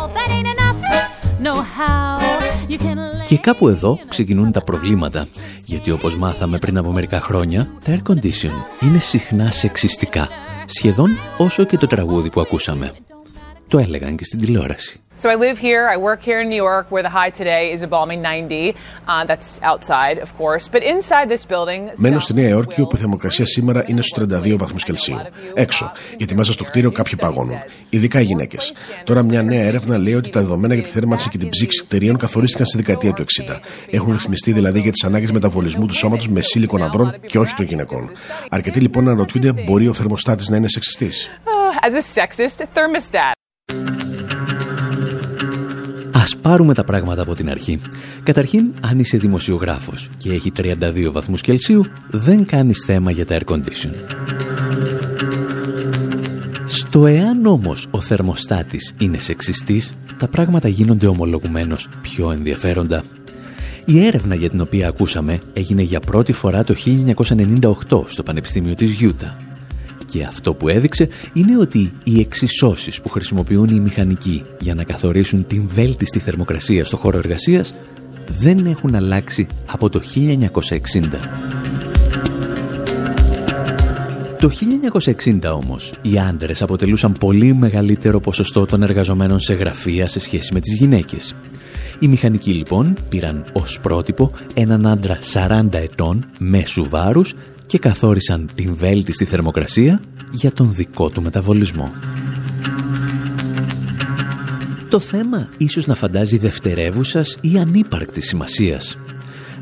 Και 3.29 3.39
κάπου 3.39 3.69
εδώ 3.69 3.99
ξεκινούν 4.09 4.53
τα 4.53 4.63
προβλήματα, 4.63 5.27
γιατί 5.65 5.91
όπως 5.91 6.17
μάθαμε 6.17 6.59
πριν 6.59 6.79
από 6.79 6.93
μερικά 6.93 7.21
χρόνια, 7.21 7.69
τα 7.85 7.97
air 7.97 8.13
condition 8.13 8.53
είναι 8.81 8.99
συχνά 8.99 9.51
σεξιστικά, 9.51 10.29
σχεδόν 10.67 11.11
όσο 11.39 11.65
και 11.65 11.77
το 11.77 11.87
τραγούδι 11.87 12.31
που 12.31 12.41
ακούσαμε. 12.41 12.93
Το 13.69 13.79
έλεγαν 13.79 14.17
και 14.17 14.25
στην 14.25 14.39
τηλεόραση. 14.39 15.01
So 15.23 15.31
I 15.31 15.37
live 15.37 15.59
here, 15.59 15.89
I 15.95 15.97
work 15.97 16.21
here 16.29 16.41
in 16.43 16.49
New 16.49 16.63
York, 16.69 16.87
where 16.91 17.05
the 17.09 17.15
high 17.21 17.31
today 17.31 17.73
is 17.75 17.83
a 17.83 17.87
balmy 17.87 18.17
90. 18.17 18.75
Uh, 19.09 19.25
that's 19.25 19.61
outside, 19.63 20.19
of 20.19 20.31
course. 20.37 20.69
But 20.69 20.83
inside 20.83 21.29
this 21.29 21.45
building... 21.45 21.91
Μένω 21.97 22.21
στη 22.21 22.35
Νέα 22.35 22.49
Υόρκη, 22.49 22.81
όπου 22.81 22.97
η 22.97 22.99
θερμοκρασία 22.99 23.47
σήμερα 23.47 23.85
είναι 23.87 24.03
στους 24.03 24.25
32 24.25 24.57
βαθμούς 24.57 24.85
Κελσίου. 24.85 25.21
Έξω, 25.55 25.93
γιατί 26.17 26.35
μέσα 26.35 26.53
στο 26.53 26.65
κτίριο 26.65 26.93
κάποιοι 26.93 27.17
παγώνουν. 27.17 27.57
Ειδικά 27.89 28.21
οι 28.21 28.25
γυναίκες. 28.25 28.73
Τώρα, 29.05 29.23
μια 29.23 29.43
νέα 29.43 29.65
έρευνα 29.65 29.99
λέει 29.99 30.15
ότι 30.15 30.29
τα 30.31 30.41
δεδομένα 30.41 30.75
για 30.75 30.83
τη 30.83 30.89
θέρμανση 30.89 31.29
και 31.29 31.39
την 31.39 31.49
ψήξη 31.49 31.85
κτηρίων 31.85 32.17
καθορίστηκαν 32.17 32.67
στη 32.67 32.77
δεκαετία 32.77 33.13
του 33.13 33.25
60. 33.25 33.59
Έχουν 33.91 34.13
ρυθμιστεί 34.13 34.53
δηλαδή 34.53 34.81
για 34.81 34.93
τις 34.93 35.05
ανάγκες 35.05 35.31
μεταβολισμού 35.31 35.87
του 35.87 35.95
σώματος 35.95 36.29
με 36.29 36.41
σύλλικων 36.41 36.83
ανδρών 36.83 37.15
και 37.27 37.39
όχι 37.39 37.55
των 37.55 37.65
γυναικών. 37.65 38.11
Αρκετοί 38.51 38.81
λοιπόν 38.81 39.09
αναρωτιούνται, 39.09 39.53
μπορεί 39.53 39.89
ο 39.89 39.93
θερμοστάτης 39.93 40.49
να 40.49 40.57
είναι 40.57 40.69
σεξιστής; 40.69 41.29
Uh, 41.45 41.87
as 41.87 41.95
a 41.95 42.03
sexist 42.19 42.59
thermostat. 42.77 43.44
Ας 46.25 46.37
πάρουμε 46.37 46.75
τα 46.75 46.85
πράγματα 46.85 47.23
από 47.23 47.35
την 47.35 47.51
αρχή. 47.51 47.81
Καταρχήν, 48.23 48.65
αν 48.81 48.99
είσαι 48.99 49.17
δημοσιογράφος 49.17 50.11
και 50.19 50.33
έχει 50.33 50.53
32 50.57 51.11
βαθμούς 51.13 51.41
Κελσίου, 51.41 51.87
δεν 52.11 52.47
κάνεις 52.47 52.85
θέμα 52.87 53.11
για 53.11 53.27
τα 53.27 53.39
air 53.39 53.53
condition. 53.53 53.91
Στο 56.67 57.07
εάν 57.07 57.47
όμως 57.47 57.87
ο 57.91 58.01
θερμοστάτης 58.01 58.95
είναι 58.99 59.19
σεξιστής, 59.19 59.95
τα 60.19 60.29
πράγματα 60.29 60.69
γίνονται 60.69 61.07
ομολογουμένως 61.07 61.89
πιο 62.03 62.31
ενδιαφέροντα. 62.31 63.05
Η 63.85 64.07
έρευνα 64.07 64.35
για 64.35 64.51
την 64.51 64.61
οποία 64.61 64.89
ακούσαμε 64.89 65.39
έγινε 65.53 65.83
για 65.83 66.01
πρώτη 66.01 66.33
φορά 66.33 66.65
το 66.65 66.75
1998 67.89 68.05
στο 68.07 68.23
Πανεπιστήμιο 68.23 68.75
της 68.75 68.93
Γιούτα 68.93 69.37
και 70.15 70.25
αυτό 70.25 70.55
που 70.55 70.69
έδειξε 70.69 71.09
είναι 71.33 71.59
ότι 71.59 71.93
οι 72.05 72.21
εξισώσεις 72.21 73.01
που 73.01 73.09
χρησιμοποιούν 73.09 73.69
οι 73.69 73.81
μηχανικοί 73.81 74.43
για 74.61 74.75
να 74.75 74.85
καθορίσουν 74.85 75.47
την 75.47 75.69
βέλτιστη 75.69 76.19
θερμοκρασία 76.19 76.85
στο 76.85 76.97
χώρο 76.97 77.19
εργασίας 77.19 77.75
δεν 78.29 78.67
έχουν 78.67 78.95
αλλάξει 78.95 79.47
από 79.67 79.89
το 79.89 80.01
1960. 80.15 80.31
Το 84.39 84.51
1960 85.43 85.53
όμως, 85.55 85.93
οι 86.03 86.19
άντρες 86.19 86.63
αποτελούσαν 86.63 87.13
πολύ 87.13 87.55
μεγαλύτερο 87.55 88.21
ποσοστό 88.21 88.67
των 88.67 88.83
εργαζομένων 88.83 89.41
σε 89.41 89.55
γραφεία 89.55 90.09
σε 90.09 90.21
σχέση 90.21 90.53
με 90.53 90.61
τις 90.61 90.75
γυναίκες. 90.75 91.35
Οι 91.99 92.09
μηχανικοί 92.09 92.53
λοιπόν 92.53 92.97
πήραν 93.09 93.45
ως 93.53 93.79
πρότυπο 93.81 94.33
έναν 94.55 94.87
άντρα 94.87 95.19
40 95.33 95.67
ετών 95.73 96.25
μέσου 96.39 96.89
βάρους 96.89 97.35
και 97.67 97.79
καθόρισαν 97.79 98.51
την 98.55 98.75
βέλτιστη 98.75 99.25
θερμοκρασία 99.25 100.01
για 100.31 100.53
τον 100.53 100.75
δικό 100.75 101.11
του 101.11 101.23
μεταβολισμό. 101.23 101.93
Το 104.89 105.01
θέμα 105.01 105.49
ίσως 105.57 105.87
να 105.87 105.95
φαντάζει 105.95 106.39
δευτερεύουσας 106.39 107.37
ή 107.41 107.59
ανύπαρκτης 107.59 108.27
σημασίας. 108.27 108.99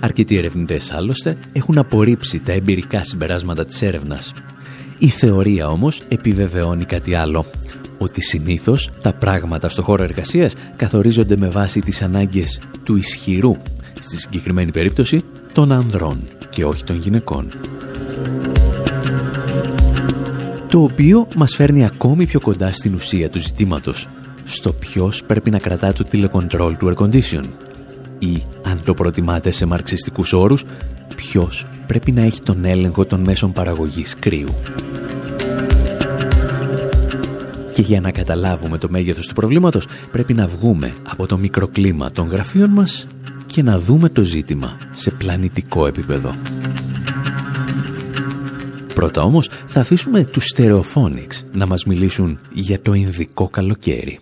Αρκετοί 0.00 0.36
ερευνητές 0.36 0.92
άλλωστε 0.92 1.36
έχουν 1.52 1.78
απορρίψει 1.78 2.38
τα 2.38 2.52
εμπειρικά 2.52 3.04
συμπεράσματα 3.04 3.64
της 3.64 3.82
έρευνας. 3.82 4.32
Η 4.98 5.08
θεωρία 5.08 5.68
όμως 5.68 6.02
επιβεβαιώνει 6.08 6.84
κάτι 6.84 7.14
άλλο. 7.14 7.46
Ότι 7.98 8.22
συνήθως 8.22 8.90
τα 9.02 9.12
πράγματα 9.12 9.68
στο 9.68 9.82
χώρο 9.82 10.02
εργασίας 10.02 10.54
καθορίζονται 10.76 11.36
με 11.36 11.48
βάση 11.48 11.80
τις 11.80 12.02
ανάγκες 12.02 12.60
του 12.84 12.96
ισχυρού, 12.96 13.56
στη 14.00 14.16
συγκεκριμένη 14.16 14.70
περίπτωση 14.70 15.20
των 15.52 15.72
ανδρών 15.72 16.22
και 16.50 16.64
όχι 16.64 16.84
των 16.84 16.98
γυναικών. 16.98 17.52
Το 20.68 20.82
οποίο 20.82 21.28
μας 21.36 21.54
φέρνει 21.54 21.84
ακόμη 21.84 22.26
πιο 22.26 22.40
κοντά 22.40 22.72
στην 22.72 22.94
ουσία 22.94 23.30
του 23.30 23.38
ζητήματος, 23.38 24.08
στο 24.44 24.72
ποιος 24.72 25.22
πρέπει 25.26 25.50
να 25.50 25.58
κρατά 25.58 25.92
το 25.92 26.04
τηλεκοντρόλ 26.04 26.76
του 26.76 26.94
air 26.94 27.02
condition 27.02 27.44
ή, 28.18 28.42
αν 28.62 28.80
το 28.84 28.94
προτιμάτε 28.94 29.50
σε 29.50 29.66
μαρξιστικούς 29.66 30.32
όρους, 30.32 30.64
ποιος 31.16 31.66
πρέπει 31.86 32.12
να 32.12 32.22
έχει 32.22 32.42
τον 32.42 32.64
έλεγχο 32.64 33.04
των 33.04 33.20
μέσων 33.20 33.52
παραγωγής 33.52 34.14
κρύου. 34.18 34.54
Και 37.72 37.82
για 37.82 38.00
να 38.00 38.10
καταλάβουμε 38.10 38.78
το 38.78 38.88
μέγεθος 38.90 39.26
του 39.26 39.34
προβλήματος 39.34 39.86
πρέπει 40.12 40.34
να 40.34 40.46
βγούμε 40.46 40.94
από 41.08 41.26
το 41.26 41.38
μικροκλίμα 41.38 42.10
των 42.10 42.28
γραφείων 42.28 42.70
μας 42.70 43.06
και 43.46 43.62
να 43.62 43.78
δούμε 43.78 44.08
το 44.08 44.22
ζήτημα 44.22 44.76
σε 44.92 45.10
πλανητικό 45.10 45.86
επίπεδο. 45.86 46.34
Πρώτα 48.94 49.22
όμως 49.22 49.50
θα 49.66 49.80
αφήσουμε 49.80 50.24
τους 50.24 50.44
Stereophonics 50.56 51.44
να 51.52 51.66
μας 51.66 51.84
μιλήσουν 51.84 52.38
για 52.52 52.80
το 52.80 52.92
Ινδικό 52.92 53.48
καλοκαίρι. 53.48 54.18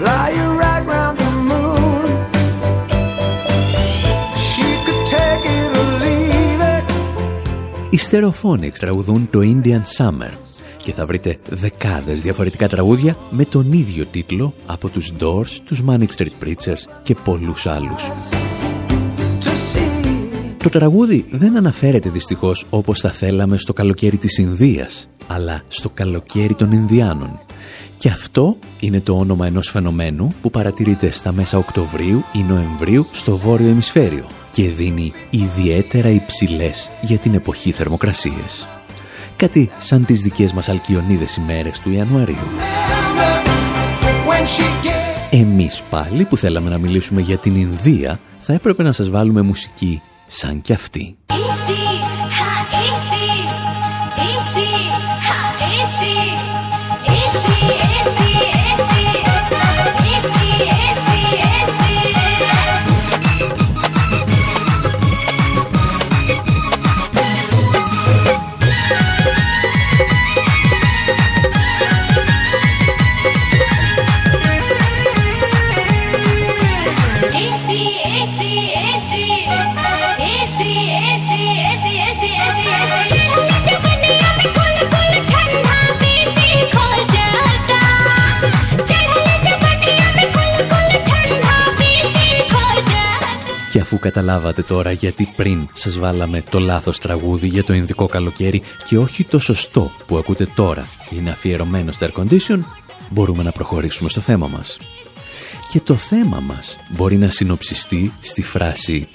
Fly 0.00 0.26
you 0.38 0.48
right 0.64 0.84
round 0.94 1.16
the 1.24 1.30
moon. 1.50 2.02
She 4.50 4.68
could 4.84 5.02
take 5.16 5.44
it 5.58 5.70
or 5.80 5.88
leave 6.04 6.60
it. 6.74 6.84
Οι 7.90 7.98
Stereophonics 8.10 8.78
τραγουδούν 8.78 9.28
το 9.30 9.38
Indian 9.42 9.82
Summer 9.96 10.30
και 10.76 10.92
θα 10.92 11.06
βρείτε 11.06 11.36
δεκάδες 11.48 12.22
διαφορετικά 12.22 12.68
τραγούδια 12.68 13.16
με 13.30 13.44
τον 13.44 13.72
ίδιο 13.72 14.06
τίτλο 14.06 14.54
από 14.66 14.88
τους 14.88 15.12
Doors, 15.20 15.58
τους 15.64 15.82
Manic 15.88 16.08
Street 16.16 16.44
Preachers 16.44 16.82
και 17.02 17.16
πολλούς 17.24 17.66
άλλους. 17.66 18.10
Το 20.62 20.68
τραγούδι 20.68 21.26
δεν 21.30 21.56
αναφέρεται 21.56 22.10
δυστυχώς 22.10 22.66
όπως 22.70 23.00
θα 23.00 23.10
θέλαμε 23.10 23.58
στο 23.58 23.72
καλοκαίρι 23.72 24.16
της 24.16 24.38
Ινδίας, 24.38 25.08
αλλά 25.26 25.62
στο 25.68 25.90
καλοκαίρι 25.90 26.54
των 26.54 26.72
Ινδιάνων. 26.72 27.38
Και 28.00 28.08
αυτό 28.08 28.56
είναι 28.80 29.00
το 29.00 29.18
όνομα 29.18 29.46
ενός 29.46 29.68
φαινομένου 29.68 30.34
που 30.42 30.50
παρατηρείται 30.50 31.10
στα 31.10 31.32
μέσα 31.32 31.58
Οκτωβρίου 31.58 32.24
ή 32.32 32.42
Νοεμβρίου 32.42 33.06
στο 33.12 33.36
βόρειο 33.36 33.68
ημισφαίριο 33.68 34.26
και 34.50 34.68
δίνει 34.68 35.12
ιδιαίτερα 35.30 36.08
υψηλές 36.08 36.90
για 37.02 37.18
την 37.18 37.34
εποχή 37.34 37.72
θερμοκρασίες. 37.72 38.68
Κάτι 39.36 39.70
σαν 39.78 40.04
τις 40.04 40.22
δικές 40.22 40.52
μας 40.52 40.68
αλκιονίδες 40.68 41.36
ημέρες 41.36 41.78
του 41.78 41.90
Ιανουαρίου. 41.90 42.36
When 44.28 44.42
she 44.42 44.86
gave 44.86 45.28
Εμείς 45.30 45.82
πάλι 45.90 46.24
που 46.24 46.36
θέλαμε 46.36 46.70
να 46.70 46.78
μιλήσουμε 46.78 47.20
για 47.20 47.38
την 47.38 47.54
Ινδία 47.54 48.20
θα 48.38 48.52
έπρεπε 48.52 48.82
να 48.82 48.92
σας 48.92 49.10
βάλουμε 49.10 49.42
μουσική 49.42 50.02
σαν 50.26 50.60
κι 50.62 50.72
αυτή. 50.72 51.16
Αφού 93.92 94.02
καταλάβατε 94.02 94.62
τώρα 94.62 94.92
γιατί 94.92 95.32
πριν 95.36 95.68
σας 95.72 95.98
βάλαμε 95.98 96.42
το 96.50 96.58
λάθος 96.58 96.98
τραγούδι 96.98 97.46
για 97.46 97.64
το 97.64 97.72
Ινδικό 97.72 98.06
καλοκαίρι 98.06 98.62
και 98.84 98.98
όχι 98.98 99.24
το 99.24 99.38
σωστό 99.38 99.90
που 100.06 100.16
ακούτε 100.16 100.46
τώρα 100.54 100.88
και 101.08 101.14
είναι 101.14 101.30
αφιερωμένο 101.30 101.92
στο 101.92 102.06
air 102.06 102.20
condition, 102.20 102.60
μπορούμε 103.10 103.42
να 103.42 103.52
προχωρήσουμε 103.52 104.08
στο 104.08 104.20
θέμα 104.20 104.46
μας. 104.46 104.78
Και 105.68 105.80
το 105.80 105.94
θέμα 105.94 106.40
μας 106.40 106.76
μπορεί 106.90 107.16
να 107.16 107.30
συνοψιστεί 107.30 108.12
στη 108.20 108.42
φράση 108.42 109.08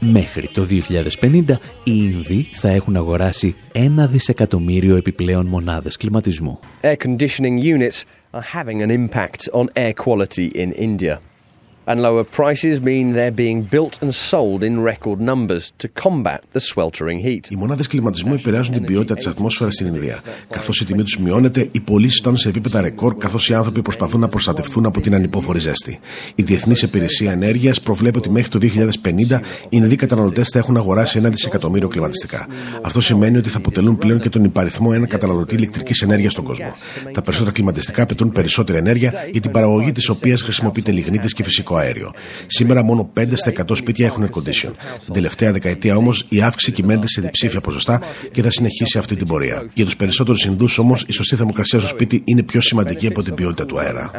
Μέχρι 0.00 0.48
το 0.48 0.66
2050 1.20 1.44
οι 1.84 1.92
Ινδοί 1.92 2.48
θα 2.52 2.68
έχουν 2.68 2.96
αγοράσει 2.96 3.54
ένα 3.72 4.06
δισεκατομμύριο 4.06 4.96
επιπλέον 4.96 5.46
μονάδες 5.46 5.96
κλιματισμού. 5.96 6.58
Air 6.80 6.96
conditioning 6.96 7.58
units 7.58 8.04
are 8.32 8.46
having 8.52 8.82
an 8.82 8.90
impact 8.90 9.48
on 9.52 9.66
air 9.74 9.92
quality 10.04 10.46
in 10.54 10.72
India. 10.72 11.33
And 11.86 12.00
lower 12.00 12.24
prices 12.24 12.80
mean 12.80 13.12
they're 13.12 13.38
being 13.44 13.60
built 13.74 13.94
and 14.02 14.10
sold 14.30 14.60
in 14.68 14.74
record 14.92 15.18
numbers 15.20 15.64
to 15.82 15.86
combat 16.04 16.40
the 16.52 16.60
sweltering 16.60 17.20
heat. 17.26 17.50
Οι 17.50 17.56
μονάδες 17.56 17.86
κλιματισμού 17.86 18.34
επηρεάζουν 18.34 18.74
την 18.74 18.84
ποιότητα 18.84 19.14
της 19.14 19.26
ατμόσφαιρας 19.26 19.74
στην 19.74 19.86
Ινδία. 19.86 20.20
Καθώς 20.48 20.80
η 20.80 20.84
τιμή 20.84 21.02
τους 21.02 21.18
μειώνεται, 21.18 21.68
οι 21.72 21.80
πωλήσεις 21.80 22.18
φτάνουν 22.18 22.38
σε 22.38 22.48
επίπεδα 22.48 22.80
ρεκόρ, 22.80 23.16
καθώς 23.16 23.48
οι 23.48 23.54
άνθρωποι 23.54 23.82
προσπαθούν 23.82 24.20
να 24.20 24.28
προστατευτούν 24.28 24.86
από 24.86 25.00
την 25.00 25.14
ανυπόφορη 25.14 25.58
ζέστη. 25.58 25.98
Η 26.34 26.42
Διεθνής 26.42 26.82
Υπηρεσία 26.82 27.32
Ενέργειας 27.32 27.80
προβλέπει 27.80 28.18
ότι 28.18 28.30
μέχρι 28.30 28.48
το 28.48 28.58
2050 28.58 29.40
οι 29.64 29.68
Ινδοί 29.68 29.96
καταναλωτές 29.96 30.48
θα 30.48 30.58
έχουν 30.58 30.76
αγοράσει 30.76 31.18
ένα 31.18 31.28
δισεκατομμύριο 31.28 31.88
κλιματιστικά. 31.88 32.46
Αυτό 32.82 33.00
σημαίνει 33.00 33.36
ότι 33.36 33.48
θα 33.48 33.58
αποτελούν 33.58 33.98
πλέον 33.98 34.20
και 34.20 34.28
τον 34.28 34.44
υπαριθμό 34.44 34.90
ένα 34.94 35.06
καταναλωτή 35.06 35.54
ηλεκτρικής 35.54 36.02
ενέργειας 36.02 36.32
στον 36.32 36.44
κόσμο. 36.44 36.72
Τα 37.12 37.22
περισσότερα 37.22 37.52
κλιματιστικά 37.52 38.02
απαιτούν 38.02 38.30
περισσότερη 38.30 38.78
ενέργεια, 38.78 39.12
για 39.30 39.40
την 39.40 39.50
παραγωγή 39.50 39.92
της 39.92 40.08
οποίας 40.08 40.42
χρησιμοποιείται 40.42 40.92
λιγνίτης 40.92 41.32
και 41.32 41.42
φυσικό 41.42 41.73
αέριο. 41.76 42.12
Σήμερα 42.46 42.82
μόνο 42.82 43.10
5 43.20 43.24
στα 43.32 43.52
100 43.68 43.76
σπίτια 43.76 44.06
έχουν 44.06 44.24
air 44.24 44.38
condition. 44.38 44.70
Την 45.04 45.12
τελευταία 45.12 45.52
δεκαετία 45.52 45.96
όμως 45.96 46.26
η 46.28 46.42
αύξηση 46.42 46.72
κυμαίνεται 46.72 47.08
σε 47.08 47.20
διψήφια 47.20 47.60
ποσοστά 47.60 48.00
και 48.32 48.42
θα 48.42 48.50
συνεχίσει 48.50 48.98
αυτή 48.98 49.16
την 49.16 49.26
πορεία. 49.26 49.70
Για 49.74 49.84
τους 49.84 49.96
περισσότερους 49.96 50.44
Ινδούς 50.44 50.78
όμως 50.78 51.04
η 51.08 51.12
σωστή 51.12 51.36
θερμοκρασία 51.36 51.78
στο 51.78 51.88
σπίτι 51.88 52.22
είναι 52.24 52.42
πιο 52.42 52.60
σημαντική 52.60 53.06
από 53.06 53.22
την 53.22 53.34
ποιότητα 53.34 53.66
του 53.66 53.78
αέρα. 53.78 54.10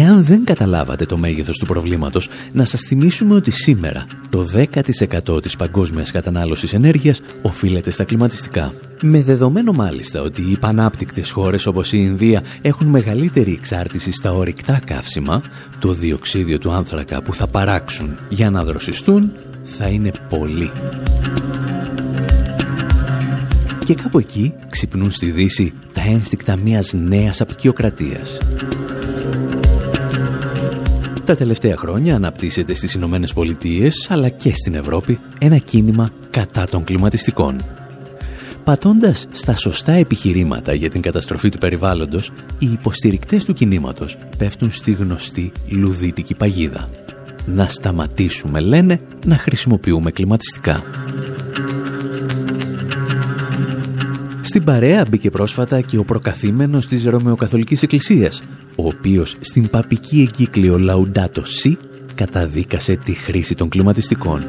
Εάν 0.00 0.24
δεν 0.24 0.44
καταλάβατε 0.44 1.06
το 1.06 1.16
μέγεθος 1.16 1.58
του 1.58 1.66
προβλήματος, 1.66 2.28
να 2.52 2.64
σας 2.64 2.80
θυμίσουμε 2.80 3.34
ότι 3.34 3.50
σήμερα 3.50 4.06
το 4.28 4.44
10% 4.44 5.42
της 5.42 5.56
παγκόσμιας 5.56 6.10
κατανάλωσης 6.10 6.72
ενέργειας 6.72 7.20
οφείλεται 7.42 7.90
στα 7.90 8.04
κλιματιστικά. 8.04 8.72
Με 9.00 9.22
δεδομένο 9.22 9.72
μάλιστα 9.72 10.22
ότι 10.22 10.42
οι 10.50 10.58
πανάπτυκτες 10.58 11.30
χώρες 11.30 11.66
όπως 11.66 11.92
η 11.92 11.98
Ινδία 12.00 12.42
έχουν 12.62 12.86
μεγαλύτερη 12.86 13.52
εξάρτηση 13.52 14.12
στα 14.12 14.32
ορυκτά 14.32 14.80
καύσιμα, 14.84 15.42
το 15.78 15.92
διοξίδιο 15.92 16.58
του 16.58 16.72
άνθρακα 16.72 17.22
που 17.22 17.34
θα 17.34 17.46
παράξουν 17.46 18.18
για 18.28 18.50
να 18.50 18.64
δροσιστούν 18.64 19.32
θα 19.64 19.86
είναι 19.86 20.10
πολύ. 20.28 20.70
Και 23.84 23.94
κάπου 23.94 24.18
εκεί 24.18 24.54
ξυπνούν 24.68 25.10
στη 25.10 25.30
Δύση 25.30 25.72
τα 25.92 26.00
ένστικτα 26.00 26.56
μιας 26.56 26.92
νέας 26.92 27.40
απεικιοκρατίας. 27.40 28.38
Τα 31.28 31.36
τελευταία 31.36 31.76
χρόνια 31.76 32.14
αναπτύσσεται 32.14 32.74
στις 32.74 32.94
Ηνωμένες 32.94 33.32
Πολιτείες 33.32 34.10
αλλά 34.10 34.28
και 34.28 34.54
στην 34.54 34.74
Ευρώπη 34.74 35.18
ένα 35.38 35.58
κίνημα 35.58 36.08
κατά 36.30 36.68
των 36.68 36.84
κλιματιστικών. 36.84 37.64
Πατώντας 38.64 39.26
στα 39.30 39.54
σωστά 39.54 39.92
επιχειρήματα 39.92 40.74
για 40.74 40.90
την 40.90 41.02
καταστροφή 41.02 41.48
του 41.48 41.58
περιβάλλοντος, 41.58 42.32
οι 42.58 42.72
υποστηρικτές 42.72 43.44
του 43.44 43.54
κινήματος 43.54 44.16
πέφτουν 44.38 44.70
στη 44.70 44.92
γνωστή 44.92 45.52
λουδίτικη 45.70 46.34
παγίδα. 46.34 46.88
Να 47.46 47.68
σταματήσουμε, 47.68 48.60
λένε, 48.60 49.00
να 49.24 49.36
χρησιμοποιούμε 49.38 50.10
κλιματιστικά. 50.10 50.82
Στην 54.48 54.64
παρέα 54.64 55.04
μπήκε 55.08 55.30
πρόσφατα 55.30 55.80
και 55.80 55.98
ο 55.98 56.04
προκαθήμενος 56.04 56.86
της 56.86 57.04
Ρωμαιοκαθολικής 57.04 57.82
Εκκλησίας, 57.82 58.42
ο 58.76 58.86
οποίος 58.86 59.36
στην 59.40 59.68
παπική 59.68 60.20
εγκύκλιο 60.20 60.78
Laudato 60.88 61.38
Si 61.38 61.76
καταδίκασε 62.14 62.96
τη 62.96 63.12
χρήση 63.12 63.54
των 63.54 63.68
κλιματιστικών. 63.68 64.44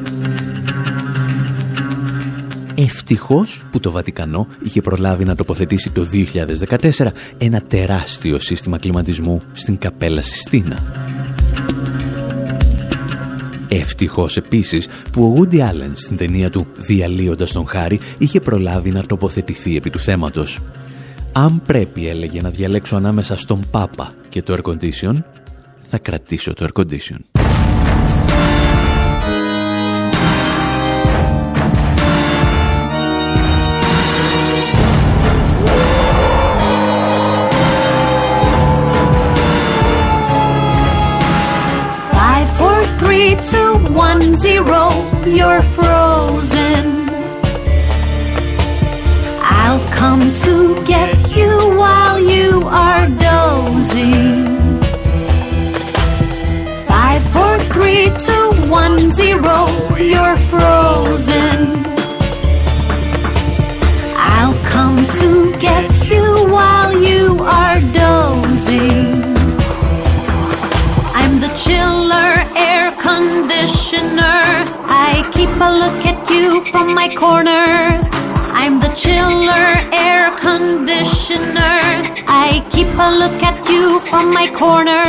Ευτυχώς 2.74 3.64
που 3.70 3.80
το 3.80 3.90
Βατικανό 3.90 4.46
είχε 4.62 4.80
προλάβει 4.80 5.24
να 5.24 5.34
τοποθετήσει 5.34 5.90
το 5.90 6.06
2014 6.78 7.06
ένα 7.38 7.62
τεράστιο 7.62 8.38
σύστημα 8.38 8.78
κλιματισμού 8.78 9.42
στην 9.52 9.78
Καπέλα 9.78 10.22
Συστίνα. 10.22 10.78
Ευτυχώς 13.72 14.36
επίσης 14.36 14.88
που 15.12 15.22
ο 15.24 15.34
Woody 15.36 15.58
Allen 15.58 15.90
στην 15.92 16.16
ταινία 16.16 16.50
του 16.50 16.66
«Διαλύοντας 16.76 17.52
τον 17.52 17.66
Χάρη» 17.66 18.00
είχε 18.18 18.40
προλάβει 18.40 18.90
να 18.90 19.02
τοποθετηθεί 19.02 19.76
επί 19.76 19.90
του 19.90 19.98
θέματος. 19.98 20.60
Αν 21.32 21.62
πρέπει, 21.66 22.08
έλεγε, 22.08 22.40
να 22.40 22.50
διαλέξω 22.50 22.96
ανάμεσα 22.96 23.36
στον 23.36 23.64
Πάπα 23.70 24.12
και 24.28 24.42
το 24.42 24.54
air 24.54 24.70
condition, 24.70 25.14
θα 25.90 25.98
κρατήσω 25.98 26.54
το 26.54 26.66
air 26.68 26.80
condition. 26.80 27.49
you're 45.36 45.62
from. 45.62 46.09
From 76.72 76.88
my 77.00 77.08
corner. 77.22 77.66
I'm 78.60 78.74
the 78.84 78.92
chiller 79.02 79.68
air 80.06 80.24
conditioner. 80.46 81.78
I 82.46 82.48
keep 82.74 82.90
a 83.08 83.10
look 83.22 83.38
at 83.50 83.58
you 83.72 83.84
from 84.10 84.26
my 84.38 84.46
corner. 84.62 85.06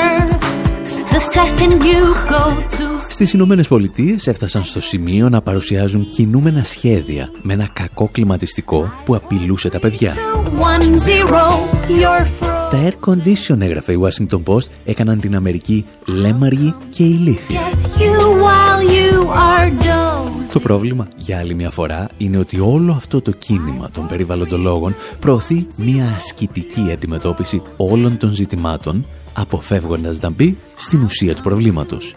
The 1.14 1.22
second 1.36 1.74
you 1.92 2.04
go 2.36 2.44
to 2.78 2.92
Στις 3.10 3.34
Ηνωμένες 3.34 3.68
Πολιτείες 3.68 4.28
έφτασαν 4.28 4.64
στο 4.64 4.82
σημείο 4.82 5.30
να 5.30 5.42
παρουσιάζουν 5.42 6.10
κινούμενα 6.10 6.64
σχέδια 6.64 7.30
με 7.42 7.54
ένα 7.54 7.70
κακό 7.74 8.10
κλιματιστικό 8.12 8.94
που 9.06 9.16
απειλούσε 9.16 9.70
τα 9.70 9.80
παιδιά. 9.80 10.14
one 10.60 10.98
zero, 11.08 11.44
you're 11.88 12.26
frozen. 12.40 12.61
Τα 12.72 12.78
air 12.78 13.10
condition, 13.10 13.60
έγραφε 13.60 13.94
η 13.94 14.00
Washington 14.02 14.44
Post, 14.44 14.68
έκαναν 14.86 15.20
την 15.20 15.36
Αμερική 15.36 15.86
λέμαργη 16.06 16.76
και 16.90 17.04
ηλίθια. 17.04 17.60
You 17.98 18.20
while 18.20 18.90
you 18.90 19.26
are 19.28 19.70
dozing. 19.70 20.52
Το 20.54 20.60
πρόβλημα, 20.60 21.08
για 21.18 21.38
άλλη 21.38 21.54
μια 21.54 21.70
φορά, 21.70 22.10
είναι 22.18 22.38
ότι 22.38 22.60
όλο 22.60 22.92
αυτό 22.92 23.22
το 23.22 23.32
κίνημα 23.32 23.90
των 23.90 24.08
περιβαλλοντολόγων 24.08 24.96
προωθεί 25.20 25.68
μια 25.76 26.14
ασκητική 26.16 26.92
αντιμετώπιση 26.92 27.62
όλων 27.78 28.18
των 28.18 28.30
ζητημάτων, 28.30 29.06
αποφεύγοντας 29.34 30.20
να 30.20 30.30
μπει 30.30 30.58
στην 30.76 31.02
ουσία 31.02 31.36
του 31.36 31.42
προβλήματος. 31.42 32.16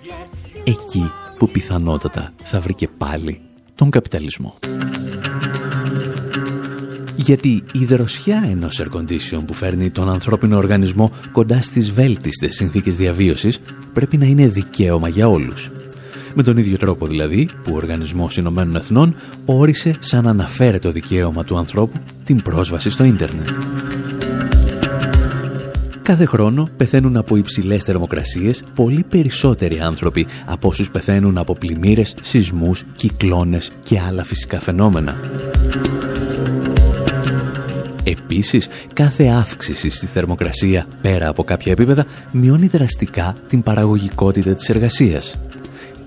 Εκεί 0.64 1.11
που 1.38 1.48
πιθανότατα 1.48 2.32
θα 2.42 2.61
βρει 2.61 2.74
και 2.74 2.88
πάλι 2.88 3.40
τον 3.74 3.90
καπιταλισμό. 3.90 4.59
Γιατί 7.25 7.62
η 7.72 7.85
δροσιά 7.85 8.47
ενός 8.51 8.83
air 8.83 8.99
condition 8.99 9.43
που 9.47 9.55
φέρνει 9.55 9.91
τον 9.91 10.11
ανθρώπινο 10.11 10.57
οργανισμό 10.57 11.12
κοντά 11.33 11.62
στις 11.62 11.93
βέλτιστες 11.93 12.55
συνθήκες 12.55 12.97
διαβίωσης 12.97 13.61
πρέπει 13.93 14.16
να 14.16 14.27
είναι 14.27 14.49
δικαίωμα 14.49 15.09
για 15.09 15.29
όλους. 15.29 15.70
Με 16.35 16.43
τον 16.43 16.57
ίδιο 16.57 16.77
τρόπο 16.77 17.07
δηλαδή 17.07 17.49
που 17.64 17.72
ο 17.72 17.77
Οργανισμός 17.77 18.37
Ηνωμένων 18.37 18.77
Εθνών 18.77 19.16
όρισε 19.45 19.97
σαν 20.01 20.27
αναφέρετο 20.29 20.91
δικαίωμα 20.91 21.45
του 21.45 21.57
ανθρώπου 21.57 21.99
την 22.25 22.43
πρόσβαση 22.43 22.91
στο 22.91 23.05
ίντερνετ. 23.05 23.49
Κάθε 26.03 26.25
χρόνο 26.25 26.68
πεθαίνουν 26.77 27.16
από 27.16 27.37
υψηλές 27.37 27.85
θερμοκρασίες 27.85 28.64
πολύ 28.75 29.05
περισσότεροι 29.09 29.81
άνθρωποι 29.81 30.27
από 30.47 30.68
όσους 30.68 30.91
πεθαίνουν 30.91 31.39
από 31.39 31.55
πλημμύρες, 31.55 32.14
σεισμούς, 32.22 32.85
κυκλώνες 32.97 33.70
και 33.83 34.01
άλλα 34.01 34.25
φυσικά 34.25 34.61
φαινόμενα. 34.61 35.16
Επίσης, 38.05 38.68
κάθε 38.92 39.26
αύξηση 39.28 39.88
στη 39.88 40.07
θερμοκρασία 40.07 40.86
πέρα 41.02 41.28
από 41.28 41.44
κάποια 41.44 41.72
επίπεδα 41.72 42.07
μειώνει 42.32 42.66
δραστικά 42.66 43.34
την 43.48 43.62
παραγωγικότητα 43.62 44.55
της 44.55 44.68
εργασίας. 44.68 45.38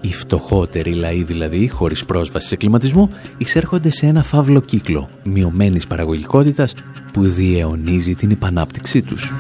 Οι 0.02 0.14
φτωχότεροι 0.14 0.94
λαοί 0.94 1.24
δηλαδή, 1.24 1.68
χωρίς 1.68 2.06
πρόσβαση 2.06 2.48
σε 2.48 2.56
κλιματισμό, 2.56 3.10
εισέρχονται 3.38 3.90
σε 3.90 4.06
ένα 4.06 4.24
φαύλο 4.24 4.62
κύκλο 4.62 5.10
μειωμένης 5.24 5.88
παραγωγικότητας 5.88 6.74
που 7.14 7.24
διαιωνίζει 7.24 8.16
την 8.16 8.30
υπανάπτυξή 8.30 9.02
τους. 9.02 9.34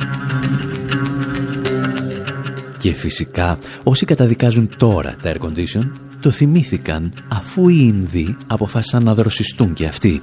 Και 2.77 2.93
φυσικά, 2.93 3.57
όσοι 3.83 4.05
καταδικάζουν 4.05 4.69
τώρα 4.77 5.15
τα 5.21 5.33
air 5.33 5.45
condition, 5.45 5.89
το 6.21 6.31
θυμήθηκαν 6.31 7.13
αφού 7.27 7.69
οι 7.69 7.77
Ινδοί 7.79 8.35
αποφάσισαν 8.47 9.03
να 9.03 9.15
δροσιστούν 9.15 9.73
και 9.73 9.85
αυτοί. 9.85 10.21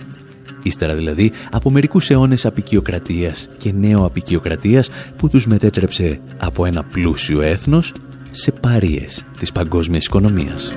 Ύστερα 0.62 0.94
δηλαδή 0.94 1.32
από 1.50 1.70
μερικούς 1.70 2.10
αιώνες 2.10 2.46
απικιοκρατίας 2.46 3.48
και 3.58 3.72
νέο 3.72 4.04
απικιοκρατίας 4.04 4.90
που 5.16 5.28
τους 5.28 5.46
μετέτρεψε 5.46 6.20
από 6.38 6.64
ένα 6.66 6.82
πλούσιο 6.82 7.40
έθνος 7.40 7.92
σε 8.32 8.52
παρίες 8.52 9.24
της 9.38 9.52
παγκόσμιας 9.52 10.04
οικονομίας. 10.04 10.76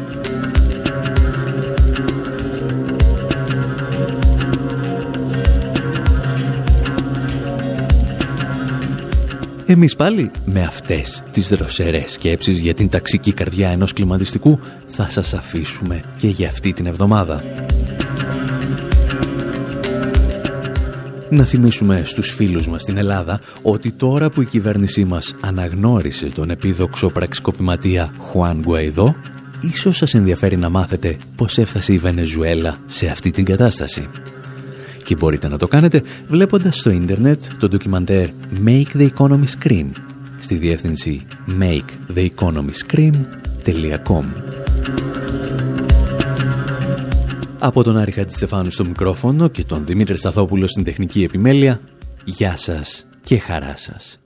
Εμείς 9.69 9.95
πάλι 9.95 10.31
με 10.45 10.61
αυτές 10.61 11.23
τις 11.31 11.47
δροσερές 11.47 12.11
σκέψεις 12.11 12.59
για 12.59 12.73
την 12.73 12.89
ταξική 12.89 13.33
καρδιά 13.33 13.69
ενός 13.69 13.93
κλιματιστικού 13.93 14.59
θα 14.87 15.09
σας 15.09 15.33
αφήσουμε 15.33 16.03
και 16.17 16.27
για 16.27 16.49
αυτή 16.49 16.73
την 16.73 16.85
εβδομάδα. 16.85 17.43
Να 21.29 21.43
θυμίσουμε 21.43 22.01
στους 22.05 22.33
φίλους 22.33 22.67
μας 22.67 22.81
στην 22.81 22.97
Ελλάδα 22.97 23.39
ότι 23.61 23.91
τώρα 23.91 24.29
που 24.29 24.41
η 24.41 24.45
κυβέρνησή 24.45 25.05
μας 25.05 25.35
αναγνώρισε 25.41 26.25
τον 26.25 26.49
επίδοξο 26.49 27.09
πραξικοπηματία 27.09 28.11
Χουάν 28.19 28.59
Γκουαϊδό, 28.59 29.15
ίσως 29.61 29.97
σας 29.97 30.13
ενδιαφέρει 30.13 30.57
να 30.57 30.69
μάθετε 30.69 31.17
πώς 31.35 31.57
έφτασε 31.57 31.93
η 31.93 31.97
Βενεζουέλα 31.97 32.77
σε 32.85 33.07
αυτή 33.07 33.31
την 33.31 33.45
κατάσταση. 33.45 34.07
Και 35.03 35.15
μπορείτε 35.15 35.47
να 35.47 35.57
το 35.57 35.67
κάνετε 35.67 36.01
βλέποντας 36.27 36.77
στο 36.77 36.89
ίντερνετ 36.89 37.43
το 37.59 37.67
ντοκιμαντέρ 37.67 38.27
Make 38.65 38.95
the 38.97 39.09
Economy 39.17 39.45
Scream 39.59 39.89
στη 40.39 40.55
διεύθυνση 40.55 41.25
maketheeconomyscream.com 41.59 44.25
Από 47.67 47.83
τον 47.83 47.97
Άρη 47.97 48.11
Χατζηστεφάνου 48.11 48.71
στο 48.71 48.85
μικρόφωνο 48.85 49.47
και 49.47 49.63
τον 49.63 49.85
Δημήτρη 49.85 50.17
Σταθόπουλο 50.17 50.67
στην 50.67 50.83
τεχνική 50.83 51.23
επιμέλεια, 51.23 51.79
γεια 52.25 52.57
σας 52.57 53.05
και 53.23 53.39
χαρά 53.39 53.73
σας. 53.77 54.19